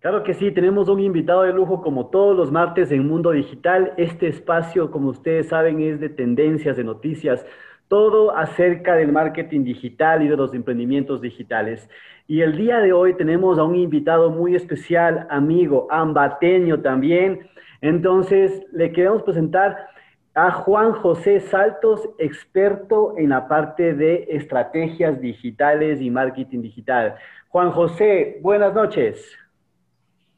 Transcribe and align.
Claro 0.00 0.22
que 0.22 0.32
sí, 0.32 0.52
tenemos 0.52 0.88
un 0.88 1.00
invitado 1.00 1.42
de 1.42 1.52
lujo 1.52 1.82
como 1.82 2.06
todos 2.06 2.36
los 2.36 2.52
martes 2.52 2.92
en 2.92 3.08
Mundo 3.08 3.32
Digital. 3.32 3.94
Este 3.96 4.28
espacio, 4.28 4.92
como 4.92 5.08
ustedes 5.08 5.48
saben, 5.48 5.80
es 5.80 5.98
de 5.98 6.08
tendencias, 6.08 6.76
de 6.76 6.84
noticias, 6.84 7.44
todo 7.88 8.36
acerca 8.36 8.94
del 8.94 9.10
marketing 9.10 9.64
digital 9.64 10.22
y 10.22 10.28
de 10.28 10.36
los 10.36 10.54
emprendimientos 10.54 11.20
digitales. 11.20 11.90
Y 12.28 12.42
el 12.42 12.56
día 12.56 12.78
de 12.78 12.92
hoy 12.92 13.14
tenemos 13.14 13.58
a 13.58 13.64
un 13.64 13.74
invitado 13.74 14.30
muy 14.30 14.54
especial, 14.54 15.26
amigo, 15.30 15.88
ambateño 15.90 16.80
también. 16.80 17.48
Entonces, 17.80 18.62
le 18.70 18.92
queremos 18.92 19.24
presentar 19.24 19.88
a 20.34 20.52
Juan 20.52 20.92
José 20.92 21.40
Saltos, 21.40 22.08
experto 22.18 23.14
en 23.18 23.30
la 23.30 23.48
parte 23.48 23.94
de 23.94 24.28
estrategias 24.30 25.20
digitales 25.20 26.00
y 26.00 26.08
marketing 26.08 26.62
digital. 26.62 27.16
Juan 27.48 27.72
José, 27.72 28.38
buenas 28.42 28.72
noches. 28.72 29.36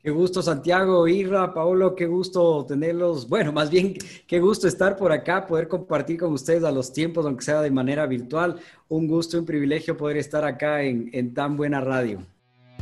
Qué 0.03 0.11
gusto, 0.11 0.41
Santiago, 0.41 1.06
Irra, 1.06 1.52
Paolo, 1.52 1.95
qué 1.95 2.06
gusto 2.06 2.65
tenerlos. 2.66 3.29
Bueno, 3.29 3.52
más 3.52 3.69
bien, 3.69 3.95
qué 4.27 4.41
gusto 4.41 4.66
estar 4.66 4.97
por 4.97 5.12
acá, 5.12 5.47
poder 5.47 5.69
compartir 5.69 6.19
con 6.19 6.33
ustedes 6.33 6.65
a 6.65 6.73
los 6.73 6.91
tiempos, 6.91 7.27
aunque 7.27 7.45
sea 7.45 7.61
de 7.61 7.70
manera 7.70 8.07
virtual. 8.07 8.57
Un 8.88 9.07
gusto 9.07 9.37
y 9.37 9.41
un 9.41 9.47
privilegio 9.47 9.98
poder 9.98 10.16
estar 10.16 10.43
acá 10.45 10.83
en, 10.83 11.10
en 11.12 11.34
tan 11.34 11.55
buena 11.55 11.83
radio. 11.83 12.21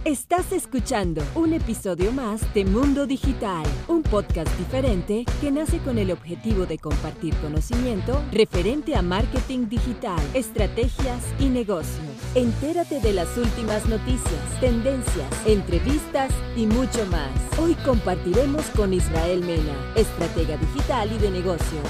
Estás 0.05 0.53
escuchando 0.53 1.23
un 1.35 1.53
episodio 1.53 2.13
más 2.13 2.55
de 2.55 2.65
Mundo 2.65 3.05
Digital, 3.05 3.67
un 3.89 4.05
podcast 4.05 4.57
diferente 4.57 5.25
que 5.41 5.51
nace 5.51 5.79
con 5.81 5.99
el 5.99 6.13
objetivo 6.13 6.67
de 6.67 6.79
compartir 6.79 7.35
conocimiento 7.43 8.23
referente 8.31 8.95
a 8.95 9.03
marketing 9.03 9.69
digital, 9.69 10.21
estrategias 10.35 11.25
y 11.41 11.47
negocios. 11.47 12.08
Entérate 12.39 13.01
de 13.01 13.13
las 13.13 13.37
últimas 13.37 13.85
noticias, 13.87 14.61
tendencias, 14.61 15.27
entrevistas 15.45 16.31
y 16.55 16.67
mucho 16.67 17.05
más. 17.07 17.33
Hoy 17.61 17.75
compartiremos 17.85 18.65
con 18.77 18.93
Israel 18.93 19.41
Mena, 19.41 19.75
estratega 19.97 20.57
digital 20.57 21.11
y 21.11 21.19
de 21.19 21.33
negocios, 21.33 21.83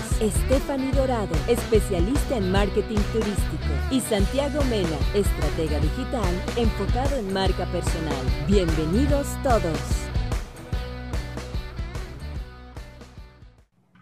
Stephanie 0.46 0.90
Dorado, 0.92 1.36
especialista 1.48 2.38
en 2.38 2.50
marketing 2.50 2.96
turístico, 3.12 3.68
y 3.90 4.00
Santiago 4.00 4.64
Mena, 4.70 4.96
estratega 5.12 5.80
digital 5.80 6.42
enfocado 6.56 7.16
en 7.16 7.30
marca 7.30 7.66
personal 7.66 8.24
Bienvenidos 8.46 9.26
todos. 9.42 10.07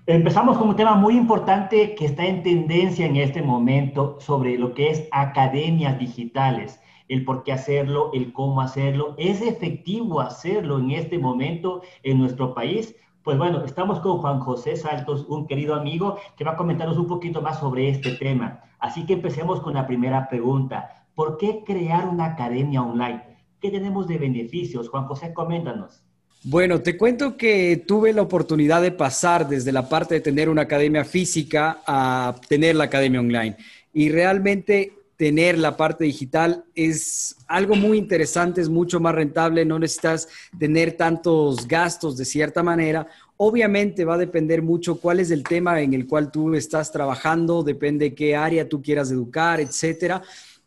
Empezamos 0.09 0.57
con 0.57 0.69
un 0.69 0.77
tema 0.77 0.95
muy 0.95 1.17
importante 1.17 1.97
que 1.97 2.05
está 2.05 2.25
en 2.25 2.45
tendencia 2.45 3.07
en 3.07 3.17
este 3.17 3.43
momento 3.43 4.17
sobre 4.21 4.57
lo 4.57 4.73
que 4.73 4.91
es 4.91 5.09
academias 5.11 5.99
digitales, 5.99 6.81
el 7.09 7.25
por 7.25 7.43
qué 7.43 7.51
hacerlo, 7.51 8.11
el 8.15 8.33
cómo 8.33 8.61
hacerlo. 8.61 9.17
¿Es 9.19 9.43
efectivo 9.43 10.21
hacerlo 10.21 10.79
en 10.79 10.93
este 10.93 11.19
momento 11.19 11.83
en 12.05 12.21
nuestro 12.21 12.55
país? 12.55 12.95
Pues 13.25 13.37
bueno, 13.37 13.65
estamos 13.65 13.99
con 13.99 14.19
Juan 14.19 14.39
José 14.39 14.77
Saltos, 14.77 15.27
un 15.29 15.49
querido 15.49 15.75
amigo, 15.75 16.19
que 16.37 16.45
va 16.45 16.53
a 16.53 16.57
comentarnos 16.57 16.99
un 16.99 17.09
poquito 17.09 17.43
más 17.43 17.59
sobre 17.59 17.89
este 17.89 18.13
tema. 18.13 18.61
Así 18.79 19.07
que 19.07 19.15
empecemos 19.15 19.61
con 19.61 19.75
la 19.75 19.89
primera 19.89 20.29
pregunta. 20.29 21.05
¿Por 21.17 21.37
qué 21.37 21.65
crear 21.67 22.07
una 22.07 22.27
academia 22.27 22.81
online? 22.81 23.25
¿Qué 23.61 23.73
tenemos 23.73 24.07
de 24.07 24.19
beneficios? 24.19 24.89
Juan 24.89 25.07
José, 25.07 25.35
coméntanos. 25.35 26.06
Bueno, 26.43 26.81
te 26.81 26.97
cuento 26.97 27.37
que 27.37 27.85
tuve 27.87 28.13
la 28.13 28.23
oportunidad 28.23 28.81
de 28.81 28.93
pasar 28.93 29.49
desde 29.49 29.73
la 29.73 29.89
parte 29.89 30.15
de 30.15 30.21
tener 30.21 30.49
una 30.49 30.63
academia 30.63 31.05
física 31.05 31.83
a 31.87 32.37
tener 32.49 32.77
la 32.77 32.85
academia 32.85 33.21
online. 33.21 33.57
Y 33.93 34.11
realmente 34.11 34.93
tener 35.17 35.59
la 35.59 35.77
parte 35.77 36.05
digital 36.05 36.65
es 36.75 37.37
algo 37.49 37.75
muy 37.75 37.99
interesante, 37.99 38.61
es 38.61 38.69
mucho 38.69 39.01
más 39.01 39.15
rentable, 39.15 39.65
no 39.65 39.79
necesitas 39.79 40.29
tener 40.59 40.93
tantos 40.93 41.67
gastos 41.67 42.17
de 42.17 42.25
cierta 42.25 42.63
manera. 42.63 43.09
Obviamente 43.39 44.05
va 44.05 44.15
a 44.15 44.19
depender 44.19 44.63
mucho 44.63 45.01
cuál 45.01 45.21
es 45.21 45.31
el 45.31 45.43
tema 45.43 45.81
en 45.81 45.95
el 45.95 46.07
cual 46.07 46.31
tú 46.31 46.55
estás 46.55 46.93
trabajando, 46.93 47.63
depende 47.63 48.15
qué 48.15 48.37
área 48.37 48.69
tú 48.69 48.83
quieras 48.83 49.11
educar, 49.11 49.61
etcétera. 49.61 50.23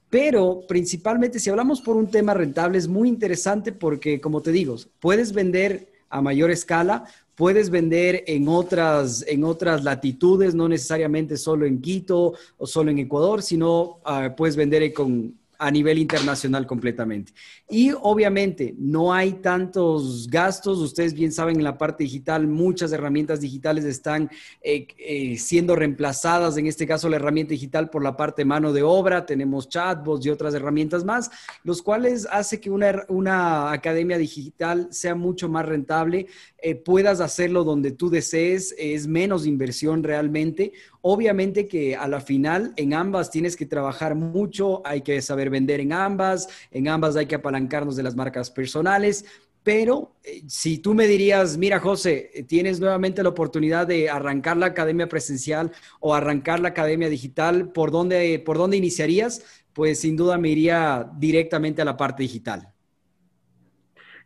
Pero 0.10 0.62
principalmente 0.68 1.40
si 1.40 1.50
hablamos 1.50 1.82
por 1.82 1.96
un 1.96 2.10
tema 2.10 2.34
rentable 2.34 2.78
es 2.78 2.88
muy 2.88 3.08
interesante 3.08 3.72
porque, 3.72 4.20
como 4.20 4.42
te 4.42 4.52
digo, 4.52 4.76
puedes 5.00 5.34
vender 5.34 5.88
a 6.10 6.22
mayor 6.22 6.50
escala, 6.50 7.06
puedes 7.36 7.70
vender 7.70 8.24
en 8.28 8.48
otras, 8.48 9.24
en 9.28 9.44
otras 9.44 9.84
latitudes, 9.84 10.56
no 10.56 10.68
necesariamente 10.68 11.38
solo 11.38 11.66
en 11.66 11.80
Quito 11.80 12.34
o 12.58 12.68
solo 12.68 12.92
en 12.92 13.00
Ecuador, 13.00 13.42
sino 13.42 14.00
ah, 14.04 14.34
puedes 14.36 14.56
vender 14.56 14.92
con, 14.94 15.39
a 15.60 15.70
nivel 15.70 15.98
internacional 15.98 16.66
completamente. 16.66 17.34
Y 17.70 17.92
obviamente 17.92 18.74
no 18.78 19.14
hay 19.14 19.34
tantos 19.34 20.30
gastos, 20.30 20.80
ustedes 20.80 21.14
bien 21.14 21.34
saben 21.34 21.58
en 21.58 21.66
la 21.66 21.78
parte 21.78 22.06
digital, 22.06 22.48
muchas 22.48 22.94
herramientas 22.94 23.42
digitales 23.42 23.84
están 23.84 24.32
eh, 24.62 24.88
eh, 24.98 25.38
siendo 25.38 25.76
reemplazadas, 25.76 26.56
en 26.56 26.68
este 26.68 26.88
caso 26.88 27.10
la 27.10 27.18
herramienta 27.18 27.52
digital 27.52 27.90
por 27.90 28.02
la 28.02 28.16
parte 28.16 28.46
mano 28.46 28.72
de 28.72 28.84
obra, 28.84 29.26
tenemos 29.26 29.68
chatbots 29.68 30.26
y 30.26 30.30
otras 30.30 30.54
herramientas 30.54 31.04
más, 31.04 31.30
los 31.64 31.82
cuales 31.82 32.26
hace 32.32 32.62
que 32.62 32.70
una, 32.70 33.04
una 33.10 33.74
academia 33.74 34.18
digital 34.18 34.88
sea 34.92 35.14
mucho 35.14 35.50
más 35.50 35.66
rentable, 35.66 36.28
eh, 36.62 36.76
puedas 36.76 37.22
hacerlo 37.22 37.64
donde 37.64 37.92
tú 37.92 38.10
desees, 38.10 38.76
es 38.78 39.08
menos 39.08 39.46
inversión 39.46 40.04
realmente. 40.04 40.74
Obviamente 41.02 41.68
que 41.68 41.96
a 41.96 42.08
la 42.08 42.22
final 42.22 42.74
en 42.76 42.94
ambas 42.94 43.32
tienes 43.32 43.56
que 43.56 43.66
trabajar 43.66 44.16
mucho, 44.16 44.82
hay 44.86 45.02
que 45.02 45.22
saber 45.22 45.50
vender 45.50 45.80
en 45.80 45.94
ambas, 45.94 46.48
en 46.72 46.88
ambas 46.88 47.16
hay 47.16 47.26
que 47.26 47.36
apalancarnos 47.36 47.96
de 47.96 48.04
las 48.04 48.16
marcas 48.16 48.52
personales, 48.52 49.26
pero 49.64 50.16
eh, 50.24 50.44
si 50.48 50.78
tú 50.80 50.94
me 50.94 51.08
dirías, 51.08 51.58
mira 51.58 51.80
José, 51.80 52.32
eh, 52.34 52.44
tienes 52.44 52.80
nuevamente 52.80 53.24
la 53.24 53.30
oportunidad 53.30 53.88
de 53.88 54.10
arrancar 54.10 54.58
la 54.58 54.68
academia 54.68 55.10
presencial 55.10 55.72
o 56.00 56.16
arrancar 56.16 56.60
la 56.60 56.70
academia 56.70 57.10
digital, 57.10 57.72
¿por 57.72 57.92
dónde, 57.92 58.40
por 58.40 58.58
dónde 58.58 58.78
iniciarías? 58.78 59.44
Pues 59.74 60.00
sin 60.00 60.16
duda 60.16 60.38
me 60.38 60.50
iría 60.50 61.10
directamente 61.18 61.82
a 61.82 61.86
la 61.86 61.98
parte 61.98 62.24
digital. 62.24 62.74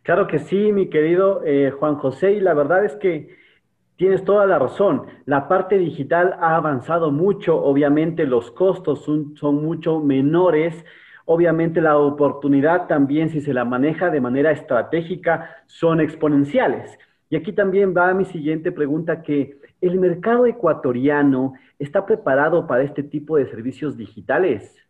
Claro 0.04 0.26
que 0.28 0.38
sí, 0.38 0.72
mi 0.72 0.88
querido 0.90 1.42
eh, 1.44 1.72
Juan 1.72 1.96
José, 1.96 2.34
y 2.34 2.40
la 2.40 2.54
verdad 2.54 2.84
es 2.84 2.94
que 2.96 3.36
tienes 3.96 4.24
toda 4.24 4.46
la 4.46 4.58
razón. 4.58 5.06
La 5.26 5.48
parte 5.48 5.78
digital 5.78 6.36
ha 6.40 6.56
avanzado 6.56 7.10
mucho, 7.10 7.56
obviamente 7.62 8.26
los 8.26 8.50
costos 8.52 9.04
son, 9.04 9.36
son 9.36 9.64
mucho 9.64 10.00
menores. 10.00 10.84
Obviamente 11.26 11.80
la 11.80 11.98
oportunidad 11.98 12.86
también, 12.86 13.30
si 13.30 13.40
se 13.40 13.54
la 13.54 13.64
maneja 13.64 14.10
de 14.10 14.20
manera 14.20 14.52
estratégica, 14.52 15.56
son 15.66 16.00
exponenciales. 16.00 16.98
Y 17.30 17.36
aquí 17.36 17.52
también 17.54 17.94
va 17.96 18.14
mi 18.14 18.26
siguiente 18.26 18.72
pregunta, 18.72 19.22
que 19.22 19.58
¿el 19.80 19.98
mercado 20.00 20.46
ecuatoriano 20.46 21.54
está 21.78 22.06
preparado 22.06 22.66
para 22.66 22.84
este 22.84 23.02
tipo 23.02 23.38
de 23.38 23.46
servicios 23.46 23.96
digitales? 23.96 24.83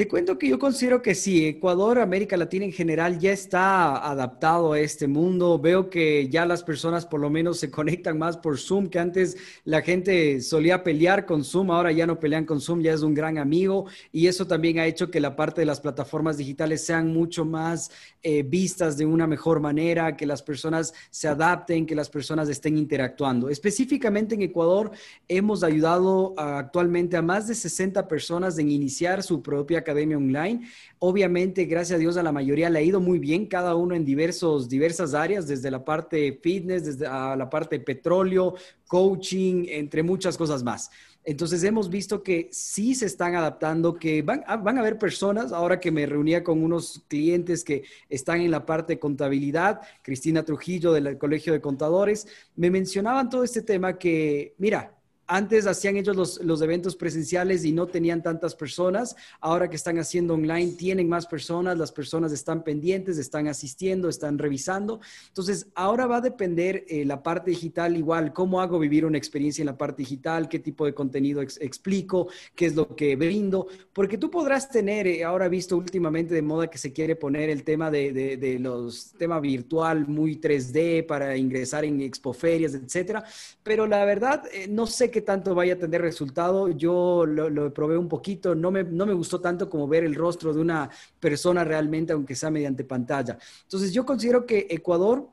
Te 0.00 0.08
cuento 0.08 0.38
que 0.38 0.48
yo 0.48 0.58
considero 0.58 1.02
que 1.02 1.14
sí, 1.14 1.46
Ecuador, 1.46 1.98
América 1.98 2.34
Latina 2.38 2.64
en 2.64 2.72
general 2.72 3.18
ya 3.18 3.32
está 3.32 4.08
adaptado 4.10 4.72
a 4.72 4.80
este 4.80 5.06
mundo. 5.06 5.58
Veo 5.58 5.90
que 5.90 6.26
ya 6.30 6.46
las 6.46 6.62
personas 6.62 7.04
por 7.04 7.20
lo 7.20 7.28
menos 7.28 7.58
se 7.58 7.70
conectan 7.70 8.16
más 8.16 8.38
por 8.38 8.56
Zoom, 8.58 8.88
que 8.88 8.98
antes 8.98 9.36
la 9.64 9.82
gente 9.82 10.40
solía 10.40 10.82
pelear 10.82 11.26
con 11.26 11.44
Zoom, 11.44 11.70
ahora 11.70 11.92
ya 11.92 12.06
no 12.06 12.18
pelean 12.18 12.46
con 12.46 12.62
Zoom, 12.62 12.80
ya 12.80 12.94
es 12.94 13.02
un 13.02 13.12
gran 13.12 13.36
amigo 13.36 13.88
y 14.10 14.26
eso 14.26 14.46
también 14.46 14.78
ha 14.78 14.86
hecho 14.86 15.10
que 15.10 15.20
la 15.20 15.36
parte 15.36 15.60
de 15.60 15.66
las 15.66 15.82
plataformas 15.82 16.38
digitales 16.38 16.82
sean 16.82 17.12
mucho 17.12 17.44
más 17.44 17.90
eh, 18.22 18.42
vistas 18.42 18.96
de 18.96 19.04
una 19.04 19.26
mejor 19.26 19.60
manera, 19.60 20.16
que 20.16 20.24
las 20.24 20.42
personas 20.42 20.94
se 21.10 21.28
adapten, 21.28 21.84
que 21.84 21.94
las 21.94 22.08
personas 22.08 22.48
estén 22.48 22.78
interactuando. 22.78 23.50
Específicamente 23.50 24.34
en 24.34 24.40
Ecuador 24.40 24.92
hemos 25.28 25.62
ayudado 25.62 26.32
actualmente 26.38 27.18
a 27.18 27.22
más 27.22 27.48
de 27.48 27.54
60 27.54 28.08
personas 28.08 28.56
en 28.58 28.70
iniciar 28.70 29.22
su 29.22 29.42
propia 29.42 29.84
academia 29.90 30.16
online. 30.16 30.68
Obviamente, 30.98 31.64
gracias 31.64 31.96
a 31.96 31.98
Dios, 31.98 32.16
a 32.16 32.22
la 32.22 32.32
mayoría 32.32 32.70
le 32.70 32.78
ha 32.78 32.82
ido 32.82 33.00
muy 33.00 33.18
bien, 33.18 33.46
cada 33.46 33.74
uno 33.74 33.94
en 33.94 34.04
diversos, 34.04 34.68
diversas 34.68 35.14
áreas, 35.14 35.46
desde 35.46 35.70
la 35.70 35.84
parte 35.84 36.38
fitness, 36.42 36.84
desde 36.84 37.06
la 37.06 37.48
parte 37.50 37.80
petróleo, 37.80 38.54
coaching, 38.86 39.66
entre 39.68 40.02
muchas 40.02 40.36
cosas 40.36 40.62
más. 40.62 40.90
Entonces 41.22 41.62
hemos 41.64 41.90
visto 41.90 42.22
que 42.22 42.48
sí 42.50 42.94
se 42.94 43.04
están 43.04 43.34
adaptando, 43.34 43.94
que 43.94 44.22
van 44.22 44.42
a, 44.46 44.56
van 44.56 44.78
a 44.78 44.80
haber 44.80 44.98
personas, 44.98 45.52
ahora 45.52 45.78
que 45.78 45.90
me 45.90 46.06
reunía 46.06 46.42
con 46.42 46.62
unos 46.62 47.04
clientes 47.08 47.62
que 47.62 47.84
están 48.08 48.40
en 48.40 48.50
la 48.50 48.64
parte 48.64 48.94
de 48.94 48.98
contabilidad, 48.98 49.80
Cristina 50.02 50.44
Trujillo 50.44 50.92
del 50.92 51.18
Colegio 51.18 51.52
de 51.52 51.60
Contadores, 51.60 52.26
me 52.56 52.70
mencionaban 52.70 53.28
todo 53.28 53.44
este 53.44 53.60
tema 53.60 53.98
que, 53.98 54.54
mira, 54.56 54.99
antes 55.30 55.68
hacían 55.68 55.96
ellos 55.96 56.16
los, 56.16 56.42
los, 56.42 56.60
eventos 56.60 56.96
presenciales 56.96 57.64
y 57.64 57.70
no 57.70 57.86
tenían 57.86 58.20
tantas 58.20 58.56
personas. 58.56 59.14
Ahora 59.40 59.70
que 59.70 59.76
están 59.76 59.96
haciendo 59.98 60.34
online, 60.34 60.72
tienen 60.72 61.08
más 61.08 61.26
personas, 61.26 61.78
las 61.78 61.92
personas 61.92 62.32
están 62.32 62.64
pendientes, 62.64 63.16
están 63.16 63.46
asistiendo, 63.46 64.08
están 64.08 64.38
revisando. 64.38 65.00
Entonces, 65.28 65.68
ahora 65.76 66.08
va 66.08 66.16
a 66.16 66.20
depender 66.20 66.84
eh, 66.88 67.04
la 67.04 67.22
parte 67.22 67.52
digital 67.52 67.96
igual, 67.96 68.32
cómo 68.32 68.60
hago 68.60 68.80
vivir 68.80 69.06
una 69.06 69.18
experiencia 69.18 69.62
en 69.62 69.66
la 69.66 69.78
parte 69.78 70.02
digital, 70.02 70.48
qué 70.48 70.58
tipo 70.58 70.84
de 70.84 70.94
contenido 70.94 71.40
explico, 71.42 72.26
qué 72.56 72.66
es 72.66 72.74
lo 72.74 72.96
que 72.96 73.14
brindo, 73.14 73.68
porque 73.92 74.18
tú 74.18 74.32
podrás 74.32 74.68
tener, 74.68 75.06
eh, 75.06 75.22
ahora 75.22 75.48
visto 75.48 75.76
últimamente 75.76 76.34
de 76.34 76.42
moda 76.42 76.68
que 76.68 76.78
se 76.78 76.92
quiere 76.92 77.14
poner 77.14 77.50
el 77.50 77.62
tema 77.62 77.88
de, 77.88 78.12
de, 78.12 78.58
los 78.58 79.12
temas 79.12 79.40
virtual 79.40 80.08
muy 80.08 80.40
3D 80.40 81.06
para 81.06 81.36
ingresar 81.36 81.84
en 81.84 82.00
expoferias, 82.00 82.74
etcétera, 82.74 83.22
pero 83.62 83.86
la 83.86 84.04
verdad, 84.04 84.42
eh, 84.52 84.66
no 84.68 84.88
sé 84.88 85.08
qué 85.08 85.19
tanto 85.22 85.54
vaya 85.54 85.74
a 85.74 85.78
tener 85.78 86.02
resultado. 86.02 86.68
Yo 86.68 87.24
lo, 87.26 87.72
probé 87.72 87.96
un 87.98 88.08
poquito, 88.08 88.54
no 88.54 88.70
me, 88.70 88.84
no 88.84 89.06
me 89.06 89.14
gustó 89.14 89.40
tanto 89.40 89.68
como 89.68 89.88
ver 89.88 90.04
el 90.04 90.14
rostro 90.14 90.52
de 90.52 90.60
una 90.60 90.90
persona 91.18 91.64
realmente, 91.64 92.12
aunque 92.12 92.34
sea 92.34 92.50
mediante 92.50 92.84
pantalla. 92.84 93.38
Entonces, 93.62 93.92
yo 93.92 94.04
considero 94.04 94.46
que 94.46 94.66
Ecuador 94.70 95.28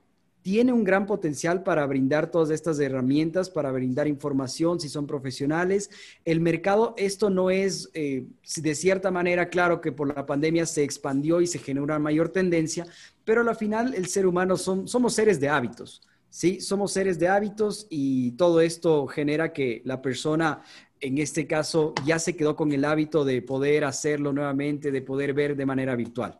tiene 0.47 0.71
un 0.71 0.85
gran 0.85 1.05
potencial 1.05 1.61
para 1.61 1.85
brindar 1.85 2.31
todas 2.31 2.51
estas 2.51 2.79
herramientas, 2.79 3.49
para 3.49 3.69
brindar 3.69 4.07
información 4.07 4.79
si 4.79 4.87
son 4.87 5.05
profesionales. 5.05 5.89
El 6.23 6.39
mercado, 6.39 6.93
esto 6.95 7.29
no 7.29 7.49
es, 7.49 7.89
eh, 7.93 8.25
de 8.55 8.73
cierta 8.73 9.11
manera, 9.11 9.49
claro 9.49 9.81
que 9.81 9.91
por 9.91 10.15
la 10.15 10.25
pandemia 10.25 10.65
se 10.65 10.83
expandió 10.83 11.41
y 11.41 11.47
se 11.47 11.59
generó 11.59 11.83
una 11.83 11.99
mayor 11.99 12.29
tendencia, 12.29 12.85
pero 13.25 13.41
al 13.41 13.55
final 13.57 13.93
el 13.93 14.07
ser 14.07 14.25
humano 14.25 14.55
son, 14.55 14.87
somos 14.87 15.15
seres 15.15 15.41
de 15.41 15.49
hábitos. 15.49 16.01
Sí, 16.29 16.61
somos 16.61 16.91
seres 16.91 17.17
de 17.19 17.29
hábitos 17.29 17.87
y 17.89 18.31
todo 18.33 18.61
esto 18.61 19.07
genera 19.07 19.53
que 19.53 19.81
la 19.85 20.01
persona, 20.01 20.61
en 20.99 21.17
este 21.17 21.47
caso, 21.47 21.93
ya 22.05 22.19
se 22.19 22.35
quedó 22.35 22.55
con 22.55 22.71
el 22.71 22.85
hábito 22.85 23.25
de 23.25 23.41
poder 23.41 23.85
hacerlo 23.85 24.33
nuevamente, 24.33 24.91
de 24.91 25.01
poder 25.01 25.33
ver 25.33 25.55
de 25.55 25.65
manera 25.65 25.95
virtual. 25.95 26.37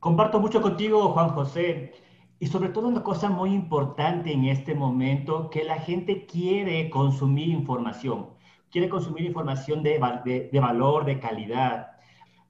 Comparto 0.00 0.40
mucho 0.40 0.60
contigo, 0.60 1.12
Juan 1.12 1.30
José. 1.30 1.92
Y 2.38 2.48
sobre 2.48 2.68
todo 2.68 2.88
una 2.88 3.02
cosa 3.02 3.30
muy 3.30 3.54
importante 3.54 4.30
en 4.30 4.44
este 4.44 4.74
momento, 4.74 5.48
que 5.48 5.64
la 5.64 5.78
gente 5.78 6.26
quiere 6.26 6.90
consumir 6.90 7.48
información, 7.48 8.28
quiere 8.70 8.90
consumir 8.90 9.24
información 9.24 9.82
de, 9.82 9.98
de, 10.24 10.50
de 10.52 10.60
valor, 10.60 11.06
de 11.06 11.18
calidad. 11.18 11.92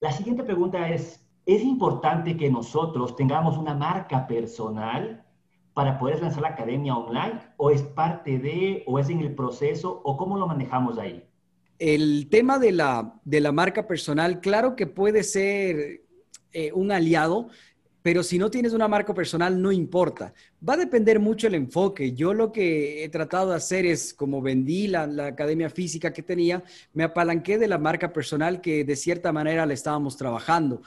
La 0.00 0.10
siguiente 0.10 0.42
pregunta 0.42 0.88
es, 0.88 1.24
¿es 1.44 1.62
importante 1.62 2.36
que 2.36 2.50
nosotros 2.50 3.14
tengamos 3.14 3.56
una 3.56 3.74
marca 3.74 4.26
personal? 4.26 5.24
Para 5.76 5.98
poder 5.98 6.22
lanzar 6.22 6.40
la 6.40 6.48
academia 6.48 6.96
online 6.96 7.38
o 7.58 7.70
es 7.70 7.82
parte 7.82 8.38
de 8.38 8.82
o 8.86 8.98
es 8.98 9.10
en 9.10 9.20
el 9.20 9.34
proceso 9.34 10.00
o 10.04 10.16
cómo 10.16 10.38
lo 10.38 10.46
manejamos 10.46 10.96
ahí? 10.96 11.22
El 11.78 12.30
tema 12.30 12.58
de 12.58 12.72
la, 12.72 13.12
de 13.26 13.42
la 13.42 13.52
marca 13.52 13.86
personal, 13.86 14.40
claro 14.40 14.74
que 14.74 14.86
puede 14.86 15.22
ser 15.22 16.00
eh, 16.54 16.72
un 16.72 16.92
aliado, 16.92 17.48
pero 18.00 18.22
si 18.22 18.38
no 18.38 18.50
tienes 18.50 18.72
una 18.72 18.88
marca 18.88 19.12
personal, 19.12 19.60
no 19.60 19.70
importa. 19.70 20.32
Va 20.66 20.74
a 20.74 20.78
depender 20.78 21.20
mucho 21.20 21.46
el 21.46 21.54
enfoque. 21.54 22.14
Yo 22.14 22.32
lo 22.32 22.52
que 22.52 23.04
he 23.04 23.10
tratado 23.10 23.50
de 23.50 23.56
hacer 23.56 23.84
es, 23.84 24.14
como 24.14 24.40
vendí 24.40 24.86
la, 24.86 25.06
la, 25.06 25.26
academia 25.26 25.68
física 25.68 26.10
que 26.10 26.22
tenía, 26.22 26.64
me 26.94 27.04
apalanqué 27.04 27.58
de 27.58 27.68
la 27.68 27.76
marca 27.76 28.14
personal 28.14 28.62
que 28.62 28.82
de 28.82 28.96
cierta 28.96 29.30
manera 29.30 29.66
le 29.66 29.74
estábamos 29.74 30.16
trabajando 30.16 30.80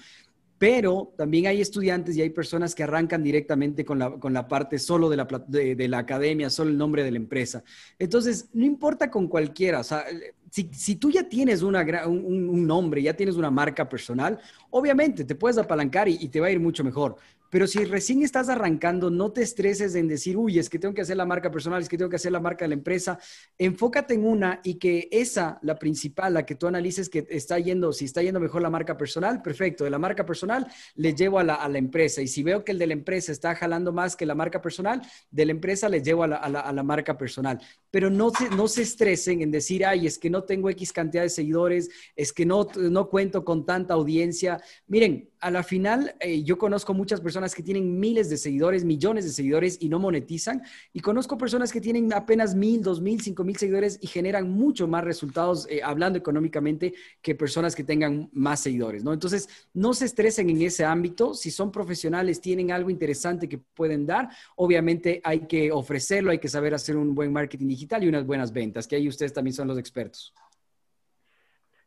pero 0.59 1.13
también 1.17 1.47
hay 1.47 1.61
estudiantes 1.61 2.17
y 2.17 2.21
hay 2.21 2.29
personas 2.31 2.75
que 2.75 2.83
arrancan 2.83 3.23
directamente 3.23 3.85
con 3.85 3.97
la, 3.97 4.11
con 4.11 4.33
la 4.33 4.47
parte 4.49 4.77
solo 4.77 5.09
de 5.09 5.15
la, 5.15 5.25
de, 5.47 5.87
la, 5.87 5.99
academia, 5.99 6.49
solo 6.49 6.69
el 6.69 6.77
nombre 6.77 7.05
de 7.05 7.11
la 7.11 7.17
empresa. 7.17 7.63
Entonces, 7.97 8.49
no 8.51 8.65
importa 8.65 9.09
con 9.09 9.29
cualquiera, 9.29 9.79
o 9.79 9.83
sea, 9.83 10.03
si, 10.51 10.69
si 10.73 10.97
tú 10.97 11.11
ya 11.11 11.23
tienes 11.23 11.61
una, 11.61 12.05
un, 12.05 12.67
nombre, 12.67 13.01
ya 13.01 13.13
tienes 13.13 13.37
una 13.37 13.49
marca 13.49 13.87
personal, 13.87 14.37
obviamente 14.69 15.23
te 15.23 15.33
puedes 15.33 15.57
apalancar 15.57 16.09
y, 16.09 16.17
y 16.19 16.27
te 16.27 16.41
va 16.41 16.47
a 16.47 16.51
ir 16.51 16.59
mucho 16.59 16.83
mejor. 16.83 17.15
Pero 17.49 17.67
si 17.67 17.83
recién 17.83 18.21
estás 18.21 18.49
arrancando, 18.49 19.09
no 19.09 19.31
te 19.31 19.41
estreses 19.41 19.95
en 19.95 20.07
decir, 20.07 20.37
uy, 20.37 20.59
es 20.59 20.69
que 20.69 20.79
tengo 20.79 20.93
que 20.93 21.01
hacer 21.01 21.17
la 21.17 21.25
marca 21.25 21.51
personal, 21.51 21.81
es 21.81 21.89
que 21.89 21.97
tengo 21.97 22.09
que 22.09 22.17
hacer 22.17 22.31
la 22.31 22.39
marca 22.39 22.65
de 22.65 22.69
la 22.69 22.75
empresa. 22.75 23.19
Enfócate 23.57 24.13
en 24.13 24.25
una 24.25 24.61
y 24.63 24.75
que 24.75 25.07
esa, 25.11 25.59
la 25.63 25.79
principal, 25.79 26.33
la 26.33 26.45
que 26.45 26.55
tú 26.55 26.67
analices 26.67 27.09
que 27.09 27.25
está 27.29 27.57
yendo, 27.59 27.91
si 27.91 28.05
está 28.05 28.21
yendo 28.21 28.39
mejor 28.39 28.61
la 28.61 28.69
marca 28.69 28.97
personal, 28.97 29.41
perfecto. 29.41 29.83
De 29.83 29.89
la 29.89 29.99
marca 29.99 30.25
personal 30.25 30.67
le 30.95 31.13
llevo 31.13 31.39
a 31.39 31.43
la, 31.43 31.55
a 31.55 31.67
la 31.69 31.77
empresa. 31.77 32.21
Y 32.21 32.27
si 32.27 32.43
veo 32.43 32.63
que 32.63 32.71
el 32.71 32.79
de 32.79 32.87
la 32.87 32.93
empresa 32.93 33.31
está 33.31 33.55
jalando 33.55 33.91
más 33.91 34.15
que 34.15 34.25
la 34.25 34.35
marca 34.35 34.61
personal, 34.61 35.01
de 35.31 35.45
la 35.45 35.51
empresa 35.51 35.89
le 35.89 36.01
llevo 36.01 36.23
a 36.23 36.27
la, 36.27 36.35
a 36.37 36.49
la, 36.49 36.59
a 36.59 36.71
la 36.73 36.83
marca 36.83 37.17
personal. 37.17 37.59
Pero 37.89 38.09
no 38.09 38.29
se, 38.29 38.49
no 38.51 38.67
se 38.67 38.83
estresen 38.83 39.41
en 39.41 39.51
decir, 39.51 39.85
ay, 39.85 40.05
es 40.05 40.19
que 40.19 40.29
no 40.29 40.43
tengo 40.43 40.69
X 40.69 40.93
cantidad 40.93 41.23
de 41.23 41.29
seguidores, 41.29 41.89
es 42.15 42.31
que 42.31 42.45
no, 42.45 42.67
no 42.75 43.09
cuento 43.09 43.43
con 43.43 43.65
tanta 43.65 43.95
audiencia. 43.95 44.61
Miren, 44.87 45.29
a 45.39 45.49
la 45.49 45.63
final, 45.63 46.15
eh, 46.19 46.43
yo 46.43 46.57
conozco 46.57 46.93
muchas 46.93 47.21
personas 47.21 47.38
que 47.47 47.63
tienen 47.63 47.99
miles 47.99 48.29
de 48.29 48.37
seguidores, 48.37 48.83
millones 48.83 49.23
de 49.23 49.31
seguidores 49.31 49.77
y 49.81 49.89
no 49.89 49.99
monetizan. 49.99 50.61
Y 50.93 50.99
conozco 50.99 51.37
personas 51.37 51.71
que 51.71 51.81
tienen 51.81 52.11
apenas 52.13 52.53
mil, 52.55 52.83
dos 52.83 53.01
mil, 53.01 53.21
cinco 53.21 53.43
mil 53.43 53.55
seguidores 53.55 53.97
y 54.01 54.07
generan 54.07 54.49
mucho 54.49 54.87
más 54.87 55.03
resultados 55.03 55.67
eh, 55.69 55.81
hablando 55.83 56.19
económicamente 56.19 56.93
que 57.21 57.35
personas 57.35 57.75
que 57.75 57.83
tengan 57.83 58.29
más 58.33 58.59
seguidores, 58.59 59.03
¿no? 59.03 59.13
Entonces, 59.13 59.47
no 59.73 59.93
se 59.93 60.05
estresen 60.05 60.49
en 60.49 60.61
ese 60.61 60.83
ámbito. 60.83 61.33
Si 61.33 61.51
son 61.51 61.71
profesionales, 61.71 62.41
tienen 62.41 62.71
algo 62.71 62.89
interesante 62.89 63.47
que 63.47 63.57
pueden 63.57 64.05
dar, 64.05 64.29
obviamente 64.55 65.21
hay 65.23 65.47
que 65.47 65.71
ofrecerlo, 65.71 66.31
hay 66.31 66.39
que 66.39 66.49
saber 66.49 66.73
hacer 66.73 66.97
un 66.97 67.15
buen 67.15 67.31
marketing 67.31 67.67
digital 67.67 68.03
y 68.03 68.09
unas 68.09 68.25
buenas 68.25 68.51
ventas, 68.51 68.87
que 68.87 68.95
ahí 68.95 69.07
ustedes 69.07 69.33
también 69.33 69.53
son 69.53 69.67
los 69.67 69.77
expertos. 69.77 70.33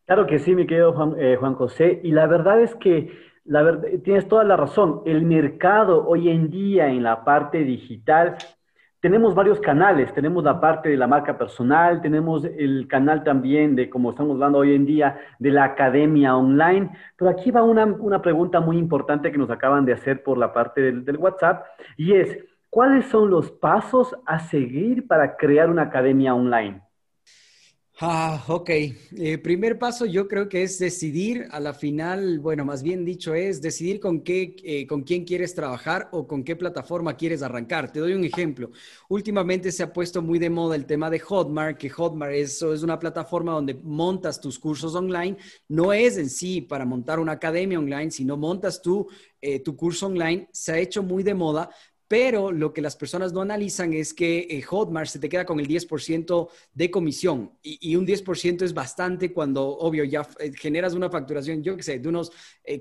Claro 0.05 0.27
que 0.27 0.39
sí, 0.41 0.55
mi 0.55 0.67
querido 0.67 0.93
Juan, 0.93 1.15
eh, 1.19 1.37
Juan 1.39 1.55
José. 1.55 2.01
Y 2.03 2.11
la 2.11 2.27
verdad 2.27 2.61
es 2.61 2.75
que 2.77 3.32
la 3.45 3.63
verdad, 3.63 3.89
tienes 4.05 4.29
toda 4.29 4.45
la 4.45 4.57
razón. 4.57 5.03
El 5.05 5.23
mercado 5.25 6.07
hoy 6.07 6.29
en 6.29 6.51
día 6.51 6.89
en 6.89 7.03
la 7.03 7.25
parte 7.25 7.59
digital, 7.65 8.37
tenemos 9.01 9.35
varios 9.35 9.59
canales. 9.59 10.15
Tenemos 10.15 10.45
la 10.45 10.61
parte 10.61 10.89
de 10.89 10.97
la 10.97 11.09
marca 11.09 11.37
personal, 11.37 12.01
tenemos 12.01 12.45
el 12.45 12.87
canal 12.89 13.25
también 13.25 13.75
de, 13.75 13.91
como 13.91 14.11
estamos 14.11 14.35
hablando 14.35 14.59
hoy 14.59 14.75
en 14.75 14.87
día, 14.87 15.19
de 15.41 15.51
la 15.51 15.65
academia 15.65 16.37
online. 16.37 16.91
Pero 17.17 17.31
aquí 17.31 17.51
va 17.51 17.65
una, 17.65 17.85
una 17.85 18.23
pregunta 18.23 18.61
muy 18.61 18.79
importante 18.79 19.33
que 19.33 19.39
nos 19.39 19.51
acaban 19.51 19.85
de 19.85 19.95
hacer 19.95 20.23
por 20.23 20.39
la 20.39 20.53
parte 20.53 20.81
del, 20.81 21.05
del 21.05 21.17
WhatsApp 21.17 21.65
y 21.97 22.15
es, 22.15 22.39
¿cuáles 22.71 23.07
son 23.07 23.29
los 23.29 23.51
pasos 23.51 24.17
a 24.25 24.39
seguir 24.39 25.09
para 25.09 25.37
crear 25.37 25.69
una 25.69 25.83
academia 25.83 26.35
online? 26.35 26.81
Ah, 28.05 28.45
ok. 28.49 28.69
Eh, 28.71 29.39
primer 29.39 29.79
paso 29.79 30.07
yo 30.07 30.27
creo 30.27 30.49
que 30.49 30.65
es 30.65 30.77
decidir 30.81 31.47
a 31.53 31.61
la 31.61 31.73
final, 31.73 32.41
bueno, 32.41 32.65
más 32.65 32.83
bien 32.83 33.05
dicho 33.05 33.33
es 33.33 33.63
decidir 33.63 34.01
con 34.01 34.23
qué, 34.25 34.57
eh, 34.65 34.89
con 34.89 35.03
quién 35.05 35.25
quieres 35.25 35.55
trabajar 35.55 36.09
o 36.11 36.27
con 36.27 36.43
qué 36.43 36.57
plataforma 36.57 37.17
quieres 37.17 37.43
arrancar. 37.43 37.93
Te 37.93 38.01
doy 38.01 38.15
un 38.15 38.25
ejemplo. 38.25 38.73
Últimamente 39.09 39.71
se 39.71 39.85
ha 39.85 39.93
puesto 39.93 40.21
muy 40.21 40.41
de 40.41 40.51
moda 40.51 40.75
el 40.75 40.85
tema 40.85 41.11
de 41.11 41.21
Hotmart, 41.21 41.79
que 41.79 41.91
Hotmart 41.91 42.33
es, 42.33 42.61
es 42.63 42.83
una 42.83 42.99
plataforma 42.99 43.53
donde 43.53 43.75
montas 43.75 44.41
tus 44.41 44.59
cursos 44.59 44.97
online. 44.97 45.37
No 45.69 45.93
es 45.93 46.17
en 46.17 46.29
sí 46.29 46.61
para 46.61 46.85
montar 46.85 47.21
una 47.21 47.33
academia 47.33 47.79
online, 47.79 48.11
sino 48.11 48.37
montas 48.37 48.83
tú 48.83 49.07
eh, 49.41 49.61
tu 49.61 49.77
curso 49.77 50.07
online. 50.07 50.49
Se 50.53 50.73
ha 50.73 50.79
hecho 50.79 51.03
muy 51.03 51.23
de 51.23 51.35
moda, 51.35 51.71
pero 52.13 52.53
lo 52.53 52.75
que 52.75 52.83
las 52.83 52.95
personas 52.95 53.33
no 53.33 53.41
analizan 53.41 53.95
es 53.95 54.13
que 54.13 54.47
eh, 54.51 54.61
Hotmart 54.61 55.09
se 55.09 55.19
te 55.19 55.31
queda 55.31 55.47
con 55.47 55.59
el 55.59 55.67
10% 55.67 56.51
de 56.75 56.91
comisión 56.91 57.53
y, 57.63 57.97
un 57.97 58.07
10% 58.07 58.61
es 58.61 58.75
bastante 58.75 59.33
cuando, 59.33 59.67
obvio, 59.67 60.05
ya 60.05 60.29
eh, 60.39 60.53
generas 60.55 60.93
una 60.93 61.09
facturación, 61.09 61.63
yo 61.63 61.75
qué 61.75 61.83
sé, 61.83 61.99
de 62.01 62.09
unos 62.11 62.31